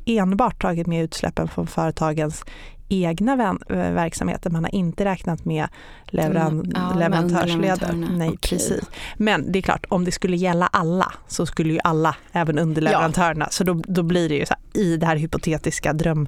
enbart 0.06 0.62
tagit 0.62 0.88
med 0.88 1.04
utsläppen 1.04 1.48
från 1.48 1.68
företagens 1.68 2.46
egna 2.90 3.58
verksamheter. 3.70 4.50
Man 4.50 4.64
har 4.64 4.76
inte 4.76 5.06
räknat 5.06 5.46
med 5.46 5.68
leveran 6.06 6.72
ja, 6.76 7.00
leverantörsleden. 7.00 8.08
Nej, 8.18 8.30
okay. 8.30 8.50
precis. 8.50 8.84
Men 9.18 9.52
det 9.52 9.60
är 9.60 9.64
klart, 9.64 9.86
om 9.90 10.06
det 10.06 10.12
skulle 10.12 10.38
gälla 10.38 10.68
alla 10.68 11.14
så 11.28 11.46
skulle 11.46 11.74
ju 11.74 11.80
alla, 11.84 12.16
även 12.32 12.60
underleverantörerna, 12.60 13.46
ja. 13.46 13.52
så 13.52 13.64
då, 13.64 13.82
då 13.88 14.04
blir 14.04 14.30
det 14.30 14.36
ju 14.36 14.46
så 14.46 14.54
här, 14.54 14.65
i 14.76 14.98
det 14.98 15.06
här 15.06 15.16
hypotetiska 15.16 15.94
dröm, 15.94 16.28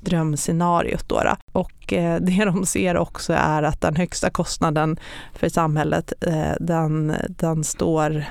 drömscenariot. 0.00 1.08
Då, 1.08 1.20
då. 1.22 1.36
Och 1.52 1.92
eh, 1.92 2.20
det 2.20 2.44
de 2.44 2.66
ser 2.66 2.96
också 2.96 3.32
är 3.32 3.62
att 3.62 3.80
den 3.80 3.96
högsta 3.96 4.30
kostnaden 4.30 4.96
för 5.32 5.48
samhället, 5.48 6.12
eh, 6.20 6.52
den, 6.60 7.14
den, 7.28 7.64
står, 7.64 8.24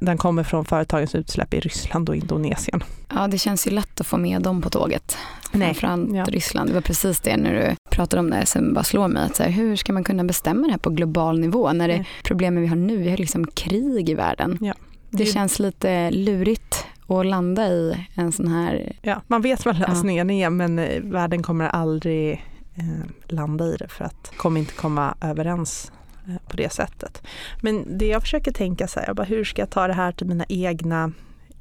den 0.00 0.18
kommer 0.18 0.42
från 0.42 0.64
företagens 0.64 1.14
utsläpp 1.14 1.54
i 1.54 1.60
Ryssland 1.60 2.08
och 2.08 2.16
Indonesien. 2.16 2.84
Ja, 3.08 3.26
det 3.26 3.38
känns 3.38 3.66
ju 3.66 3.70
lätt 3.70 4.00
att 4.00 4.06
få 4.06 4.16
med 4.16 4.42
dem 4.42 4.62
på 4.62 4.70
tåget. 4.70 5.16
Framförallt 5.52 6.14
ja. 6.14 6.24
Ryssland. 6.24 6.70
Det 6.70 6.74
var 6.74 6.80
precis 6.80 7.20
det 7.20 7.36
när 7.36 7.54
du 7.54 7.74
pratade 7.90 8.20
om 8.20 8.30
det 8.30 8.46
som 8.46 8.74
bara 8.74 8.84
slår 8.84 9.08
mig. 9.08 9.24
Att 9.24 9.36
så 9.36 9.42
här, 9.42 9.50
hur 9.50 9.76
ska 9.76 9.92
man 9.92 10.04
kunna 10.04 10.24
bestämma 10.24 10.66
det 10.66 10.72
här 10.72 10.78
på 10.78 10.90
global 10.90 11.40
nivå 11.40 11.72
när 11.72 11.88
det 11.88 11.94
mm. 11.94 12.06
problemen 12.24 12.62
vi 12.62 12.68
har 12.68 12.76
nu, 12.76 12.96
vi 12.96 13.10
har 13.10 13.16
liksom 13.16 13.46
krig 13.46 14.10
i 14.10 14.14
världen. 14.14 14.58
Ja. 14.60 14.74
Det, 15.10 15.16
det 15.16 15.26
känns 15.26 15.58
lite 15.58 16.10
lurigt 16.10 16.86
att 17.10 17.26
landa 17.26 17.68
i 17.68 18.06
en 18.14 18.32
sån 18.32 18.48
här... 18.48 18.92
Ja, 19.02 19.22
man 19.26 19.42
vet 19.42 19.64
vad 19.64 19.78
lösningen 19.78 20.30
ja. 20.30 20.46
är 20.46 20.50
men 20.50 20.78
eh, 20.78 21.02
världen 21.02 21.42
kommer 21.42 21.68
aldrig 21.68 22.32
eh, 22.74 23.10
landa 23.28 23.66
i 23.66 23.76
det 23.76 23.88
för 23.88 24.04
att 24.04 24.32
kommer 24.36 24.60
inte 24.60 24.74
komma 24.74 25.14
överens 25.20 25.92
eh, 26.28 26.48
på 26.48 26.56
det 26.56 26.72
sättet. 26.72 27.22
Men 27.60 27.98
det 27.98 28.06
jag 28.06 28.22
försöker 28.22 28.52
tänka 28.52 28.88
så 28.88 29.00
här, 29.00 29.14
bara, 29.14 29.24
hur 29.24 29.44
ska 29.44 29.62
jag 29.62 29.70
ta 29.70 29.86
det 29.86 29.92
här 29.92 30.12
till 30.12 30.26
mina 30.26 30.44
egna 30.48 31.12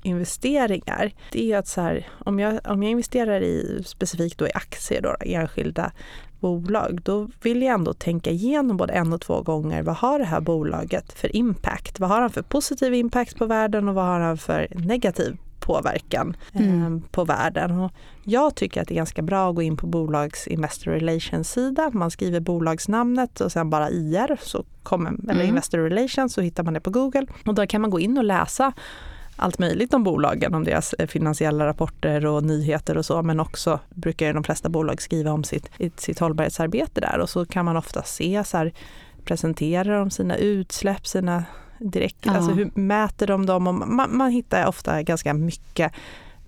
investeringar, 0.04 1.12
det 1.32 1.52
är 1.52 1.58
att 1.58 1.68
så 1.68 1.82
här, 1.82 2.08
om, 2.26 2.40
jag, 2.40 2.60
om 2.64 2.84
jag 2.84 2.92
investerar 2.92 3.42
i 3.42 3.84
specifikt 3.86 4.38
då 4.38 4.48
i 4.48 4.52
aktier, 4.54 5.02
då, 5.02 5.16
enskilda 5.22 5.92
bolag, 6.40 7.00
då 7.04 7.28
vill 7.42 7.62
jag 7.62 7.74
ändå 7.74 7.94
tänka 7.94 8.30
igenom 8.30 8.78
både 8.78 8.94
en 8.94 9.14
och 9.14 9.22
två 9.22 9.42
gånger 9.42 9.84
vad 9.84 9.96
har 9.96 10.20
det 10.20 10.26
här 10.26 10.42
bolaget 10.42 11.14
för 11.14 11.36
impact? 11.36 12.00
Vad 12.00 12.10
har 12.10 12.22
han 12.22 12.30
för 12.30 12.42
positiv 12.42 12.94
impact 12.94 13.38
på 13.38 13.46
världen 13.46 13.90
och 13.90 13.96
vad 13.96 14.06
har 14.06 14.20
han 14.20 14.38
för 14.38 14.68
negativ 14.72 15.38
påverkan 15.70 16.38
mm. 16.54 16.96
eh, 16.96 17.02
på 17.12 17.24
världen. 17.24 17.80
Och 17.80 17.92
jag 18.24 18.56
tycker 18.56 18.82
att 18.82 18.88
det 18.88 18.94
är 18.94 18.96
ganska 18.96 19.22
bra 19.22 19.50
att 19.50 19.56
gå 19.56 19.62
in 19.62 19.78
på 19.78 19.88
bolags 19.88 20.48
Investor 20.48 20.92
Relations 20.92 21.52
sida. 21.52 21.90
Man 21.94 22.12
skriver 22.12 22.40
bolagsnamnet 22.40 23.42
och 23.42 23.52
sen 23.52 23.70
bara 23.70 23.90
IR, 23.90 24.38
så 24.42 24.64
kommer, 24.84 25.12
eller 25.12 25.34
mm. 25.34 25.48
Investor 25.48 25.78
Relations, 25.78 26.34
så 26.34 26.42
hittar 26.42 26.64
man 26.64 26.74
det 26.74 26.80
på 26.80 26.90
Google. 26.90 27.26
Och 27.46 27.56
då 27.56 27.68
kan 27.68 27.82
man 27.82 27.90
gå 27.90 28.00
in 28.00 28.18
och 28.18 28.24
läsa 28.24 28.74
allt 29.40 29.60
möjligt 29.60 29.94
om 29.94 30.04
bolagen, 30.04 30.54
om 30.54 30.64
deras 30.64 30.94
eh, 30.94 31.08
finansiella 31.08 31.66
rapporter 31.66 32.26
och 32.26 32.44
nyheter 32.44 32.98
och 32.98 33.06
så, 33.06 33.24
men 33.24 33.40
också 33.40 33.80
brukar 33.90 34.34
de 34.34 34.44
flesta 34.44 34.70
bolag 34.70 35.02
skriva 35.02 35.32
om 35.32 35.44
sitt, 35.44 35.70
sitt 35.96 36.20
hållbarhetsarbete 36.20 37.02
där 37.02 37.20
och 37.20 37.30
så 37.30 37.46
kan 37.46 37.66
man 37.66 37.78
ofta 37.78 38.04
se 38.04 38.44
så 38.46 38.58
här, 38.58 38.74
presenterar 39.24 40.00
de 40.00 40.10
sina 40.10 40.38
utsläpp, 40.38 41.08
sina 41.08 41.46
direkt, 41.80 42.26
ja. 42.26 42.32
alltså 42.32 42.52
hur 42.52 42.72
mäter 42.74 43.28
de 43.28 43.46
dem? 43.46 43.68
Och 43.68 43.74
man, 43.74 44.18
man 44.18 44.32
hittar 44.32 44.68
ofta 44.68 45.02
ganska 45.02 45.34
mycket 45.34 45.92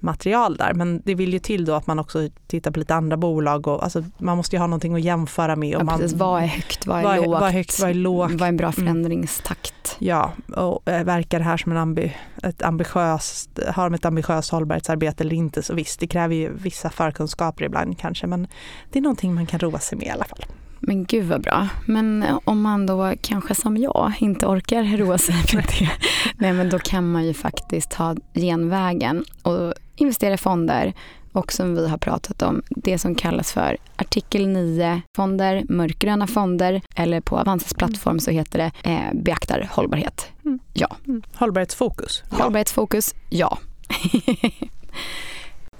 material 0.01 0.57
där. 0.57 0.73
Men 0.73 1.01
det 1.05 1.15
vill 1.15 1.33
ju 1.33 1.39
till 1.39 1.65
då 1.65 1.73
att 1.73 1.87
man 1.87 1.99
också 1.99 2.29
tittar 2.47 2.71
på 2.71 2.79
lite 2.79 2.95
andra 2.95 3.17
bolag 3.17 3.67
och 3.67 3.83
alltså, 3.83 4.03
man 4.17 4.37
måste 4.37 4.55
ju 4.55 4.59
ha 4.59 4.67
någonting 4.67 4.95
att 4.95 5.01
jämföra 5.01 5.55
med. 5.55 5.75
Och 5.75 5.81
ja, 5.81 5.85
man. 5.85 6.01
Vad 6.13 6.43
är 6.43 6.47
högt, 6.47 6.87
vad 6.87 6.99
är, 6.99 7.03
vad 7.03 7.13
är 7.13 7.21
lågt? 7.21 7.41
Vad 7.41 7.49
är, 7.49 7.53
högt, 7.53 7.79
vad 7.79 7.89
är 7.89 7.93
lågt? 7.93 8.31
Vad 8.31 8.41
är 8.41 8.47
en 8.47 8.57
bra 8.57 8.67
mm. 8.67 8.73
förändringstakt? 8.73 9.97
Mm. 9.99 10.09
Ja, 10.09 10.31
och 10.55 10.89
äh, 10.89 11.03
verkar 11.03 11.39
det 11.39 11.45
här 11.45 11.57
som 11.57 11.71
en 11.71 11.77
ambi, 11.77 12.13
ett 12.43 12.61
ambitiöst, 12.61 13.59
har 13.67 13.89
de 13.89 13.93
ett 13.93 14.05
ambitiöst 14.05 14.51
hållbarhetsarbete 14.51 15.23
eller 15.23 15.35
inte? 15.35 15.63
Så 15.63 15.73
visst, 15.73 15.99
det 15.99 16.07
kräver 16.07 16.35
ju 16.35 16.53
vissa 16.53 16.89
förkunskaper 16.89 17.65
ibland 17.65 17.99
kanske, 17.99 18.27
men 18.27 18.47
det 18.91 18.99
är 18.99 19.03
någonting 19.03 19.33
man 19.33 19.45
kan 19.45 19.59
roa 19.59 19.79
sig 19.79 19.97
med 19.97 20.07
i 20.07 20.09
alla 20.09 20.25
fall. 20.25 20.45
Men 20.83 21.05
gud 21.05 21.27
vad 21.27 21.41
bra. 21.41 21.67
Men 21.85 22.25
om 22.43 22.61
man 22.61 22.85
då 22.85 23.13
kanske 23.21 23.55
som 23.55 23.77
jag 23.77 24.13
inte 24.19 24.45
orkar 24.45 24.97
roa 24.97 25.17
sig 25.17 25.35
med 25.35 25.65
det, 25.79 25.89
nej 26.37 26.53
men 26.53 26.69
då 26.69 26.79
kan 26.79 27.11
man 27.11 27.25
ju 27.25 27.33
faktiskt 27.33 27.91
ta 27.91 28.15
genvägen 28.33 29.25
och 29.43 29.73
investera 30.01 30.33
i 30.33 30.37
fonder 30.37 30.93
och 31.31 31.51
som 31.51 31.75
vi 31.75 31.87
har 31.87 31.97
pratat 31.97 32.41
om, 32.41 32.61
det 32.69 32.97
som 32.97 33.15
kallas 33.15 33.51
för 33.51 33.77
artikel 33.95 34.47
9-fonder, 34.47 35.63
mörkgröna 35.69 36.27
fonder 36.27 36.81
eller 36.95 37.21
på 37.21 37.37
Avanzas 37.37 37.73
plattform 37.73 38.19
så 38.19 38.31
heter 38.31 38.59
det 38.59 38.91
eh, 38.91 39.13
beaktar 39.13 39.69
hållbarhet. 39.71 40.27
Mm. 40.45 40.59
Ja. 40.73 40.95
Mm. 41.07 41.23
Hållbarhetsfokus. 41.33 42.23
Ja. 42.29 42.43
Hållbarhetsfokus, 42.43 43.15
ja. 43.29 43.57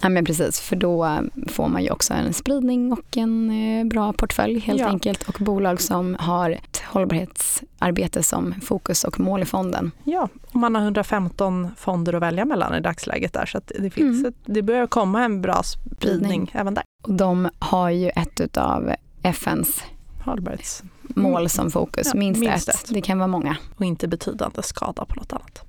Ja, 0.02 0.10
men 0.10 0.26
precis, 0.26 0.60
för 0.60 0.76
då 0.76 1.20
får 1.48 1.68
man 1.68 1.84
ju 1.84 1.90
också 1.90 2.14
en 2.14 2.34
spridning 2.34 2.92
och 2.94 3.18
en 3.18 3.52
eh, 3.52 3.86
bra 3.86 4.14
portfölj 4.14 4.60
helt 4.60 4.80
ja. 4.80 4.88
enkelt 4.88 5.30
och 5.30 5.38
bolag 5.40 5.82
som 5.82 6.16
har 6.20 6.52
ett 6.52 6.82
hållbarhetsarbete 6.86 8.24
som 8.24 8.54
fokus 8.62 9.04
och 9.04 9.20
mål 9.20 9.42
i 9.42 9.46
fonden. 9.46 9.92
Ja, 10.04 10.30
och 10.52 10.56
man 10.56 10.76
har 10.76 10.82
115 10.82 11.68
fonder 11.78 12.14
att 12.14 12.22
välja 12.22 12.46
mellan 12.46 12.76
i 12.76 12.80
dagsläget 12.80 13.34
där 13.34 13.46
så 13.46 13.58
att 13.58 13.72
det, 13.80 13.90
finns 13.90 14.20
mm. 14.20 14.26
ett, 14.26 14.36
det 14.46 14.62
börjar 14.62 14.88
komma 14.88 15.24
en 15.24 15.42
bra 15.42 15.62
spridning 15.64 16.52
även 16.54 16.74
där. 16.74 16.84
Och 17.04 17.14
de 17.14 17.50
har 17.60 17.90
ju 17.90 18.10
ett 18.10 18.58
av 18.58 18.92
FNs 19.24 19.84
hållbarhets 20.26 20.84
mål 21.02 21.50
som 21.50 21.72
fokus, 21.72 22.08
ja, 22.14 22.20
minst, 22.20 22.40
minst 22.40 22.70
ett. 22.70 22.76
ett. 22.76 22.94
Det 22.94 23.02
kan 23.02 23.18
vara 23.18 23.28
många. 23.28 23.58
Och 23.76 23.86
inte 23.86 24.08
betydande 24.08 24.64
skada 24.64 25.06
på 25.06 25.16
något 25.16 25.34
annat. 25.34 25.66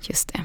Just 0.00 0.32
det. 0.32 0.40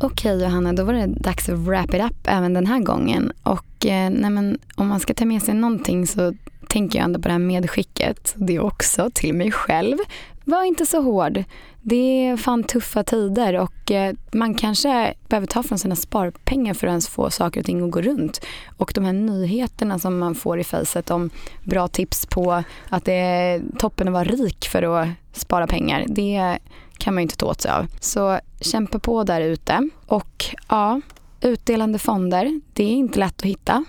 Okej 0.00 0.42
Johanna, 0.42 0.72
då 0.72 0.84
var 0.84 0.92
det 0.92 1.06
dags 1.06 1.48
att 1.48 1.58
wrap 1.58 1.94
it 1.94 2.02
up 2.02 2.16
även 2.24 2.54
den 2.54 2.66
här 2.66 2.78
gången. 2.80 3.32
Och 3.42 3.86
eh, 3.86 4.10
nej, 4.10 4.30
men, 4.30 4.58
om 4.74 4.88
man 4.88 5.00
ska 5.00 5.14
ta 5.14 5.24
med 5.24 5.42
sig 5.42 5.54
någonting 5.54 6.06
så 6.06 6.34
tänker 6.68 6.98
jag 6.98 7.04
ändå 7.04 7.20
på 7.20 7.28
det 7.28 7.32
här 7.32 7.38
medskicket. 7.38 8.34
Det 8.36 8.56
är 8.56 8.60
också 8.60 9.10
till 9.14 9.34
mig 9.34 9.52
själv. 9.52 9.98
Var 10.44 10.64
inte 10.64 10.86
så 10.86 11.02
hård. 11.02 11.44
Det 11.82 12.26
är 12.26 12.36
fan 12.36 12.64
tuffa 12.64 13.04
tider 13.04 13.54
och 13.54 13.90
eh, 13.90 14.14
man 14.32 14.54
kanske 14.54 15.14
behöver 15.28 15.46
ta 15.46 15.62
från 15.62 15.78
sina 15.78 15.96
sparpengar 15.96 16.74
för 16.74 16.86
att 16.86 16.90
ens 16.90 17.08
få 17.08 17.30
saker 17.30 17.60
och 17.60 17.66
ting 17.66 17.84
att 17.84 17.90
gå 17.90 18.00
runt. 18.00 18.40
Och 18.76 18.92
de 18.94 19.04
här 19.04 19.12
nyheterna 19.12 19.98
som 19.98 20.18
man 20.18 20.34
får 20.34 20.60
i 20.60 20.64
fejset 20.64 21.10
om 21.10 21.30
bra 21.62 21.88
tips 21.88 22.26
på 22.26 22.62
att 22.88 23.04
det 23.04 23.14
är 23.14 23.62
toppen 23.78 24.08
att 24.08 24.14
vara 24.14 24.24
rik 24.24 24.68
för 24.72 24.82
att 24.82 25.08
spara 25.32 25.66
pengar. 25.66 26.04
Det 26.08 26.58
kan 27.04 27.14
man 27.14 27.20
ju 27.20 27.22
inte 27.22 27.36
ta 27.36 27.46
åt 27.46 27.60
sig 27.60 27.70
av. 27.70 27.86
Så 28.00 28.40
kämpa 28.60 28.98
på 28.98 29.24
där 29.24 29.40
ute. 29.40 29.88
Och 30.06 30.44
ja, 30.68 31.00
utdelande 31.40 31.98
fonder, 31.98 32.60
det 32.72 32.84
är 32.84 32.92
inte 32.92 33.18
lätt 33.18 33.38
att 33.38 33.44
hitta. 33.44 33.84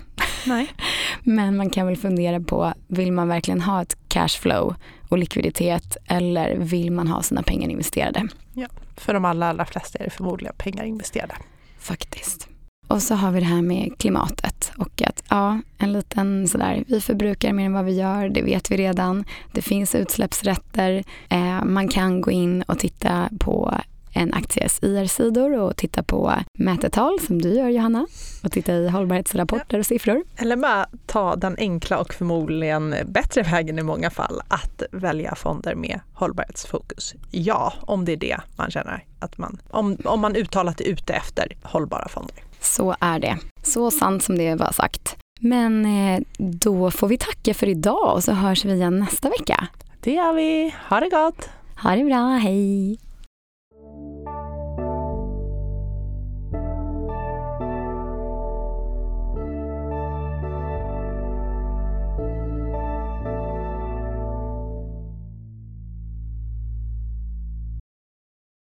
Nej. 0.46 0.68
Men 1.24 1.58
man 1.58 1.70
kan 1.70 1.88
väl 1.88 1.98
fundera 1.98 2.40
på, 2.40 2.74
vill 2.88 3.12
man 3.12 3.28
verkligen 3.28 3.62
ha 3.62 3.82
ett 3.82 3.98
cashflow 4.08 4.76
och 5.10 5.18
likviditet 5.18 5.98
eller 6.06 6.56
vill 6.56 6.92
man 6.92 7.08
ha 7.08 7.22
sina 7.22 7.44
pengar 7.44 7.70
investerade? 7.70 8.28
Ja, 8.54 8.68
för 8.98 9.14
de 9.14 9.26
allra, 9.26 9.48
allra 9.48 9.66
flesta 9.66 10.00
är 10.00 10.04
det 10.04 10.10
förmodligen 10.10 10.56
pengar 10.58 10.84
investerade. 10.84 11.36
Faktiskt. 11.80 12.48
Och 12.88 13.02
så 13.02 13.16
har 13.16 13.32
vi 13.32 13.40
det 13.40 13.46
här 13.46 13.62
med 13.62 13.98
klimatet 13.98 14.72
och 14.78 15.02
att 15.02 15.24
ja, 15.30 15.62
en 15.78 15.94
liten 15.94 16.48
sådär, 16.48 16.84
vi 16.88 17.02
förbrukar 17.02 17.54
mer 17.54 17.66
än 17.66 17.74
vad 17.74 17.86
vi 17.86 17.94
gör, 17.94 18.30
det 18.30 18.42
vet 18.42 18.72
vi 18.72 18.78
redan. 18.78 19.24
Det 19.52 19.62
finns 19.62 19.96
utsläppsrätter, 19.96 21.04
eh, 21.30 21.64
man 21.64 21.88
kan 21.88 22.22
gå 22.22 22.32
in 22.32 22.62
och 22.62 22.80
titta 22.80 23.30
på 23.40 23.74
en 24.16 24.34
akties 24.34 24.80
IR-sidor 24.82 25.58
och 25.58 25.78
titta 25.78 26.04
på 26.04 26.34
mätetal 26.54 27.20
som 27.20 27.42
du 27.42 27.54
gör 27.54 27.70
Johanna 27.70 28.08
och 28.44 28.52
titta 28.52 28.74
i 28.74 28.90
hållbarhetsrapporter 28.90 29.80
och 29.80 29.86
siffror. 29.86 30.24
Eller 30.36 30.56
bara 30.56 30.86
ta 31.06 31.36
den 31.36 31.56
enkla 31.58 31.98
och 31.98 32.14
förmodligen 32.14 32.96
bättre 33.06 33.44
vägen 33.44 33.80
i 33.80 33.84
många 33.84 34.10
fall 34.10 34.42
att 34.48 34.84
välja 34.92 35.36
fonder 35.36 35.76
med 35.76 36.00
hållbarhetsfokus. 36.14 37.16
Ja, 37.32 37.74
om 37.82 38.06
det 38.06 38.12
är 38.12 38.18
det 38.18 38.38
man 38.56 38.72
känner 38.72 39.04
att 39.20 39.38
man, 39.38 39.58
om, 39.70 39.98
om 40.04 40.22
man 40.22 40.36
uttalat 40.36 40.82
är 40.82 40.86
ute 40.86 41.14
efter 41.14 41.58
hållbara 41.64 42.08
fonder. 42.08 42.36
Så 42.66 42.96
är 43.00 43.20
det. 43.20 43.38
Så 43.64 43.92
sant 43.92 44.24
som 44.24 44.38
det 44.38 44.56
var 44.56 44.72
sagt. 44.72 45.18
Men 45.40 45.86
eh, 45.86 46.22
då 46.38 46.92
får 46.92 47.08
vi 47.08 47.18
tacka 47.18 47.54
för 47.54 47.70
idag 47.70 48.14
och 48.16 48.24
så 48.24 48.32
hörs 48.32 48.66
vi 48.66 48.74
igen 48.74 49.00
nästa 49.00 49.30
vecka. 49.30 49.68
Det 50.00 50.12
gör 50.12 50.34
vi. 50.34 50.76
Ha 50.90 51.00
det 51.00 51.10
gott! 51.10 51.50
Ha 51.84 51.96
det 51.96 52.04
bra, 52.04 52.28
hej! 52.28 53.00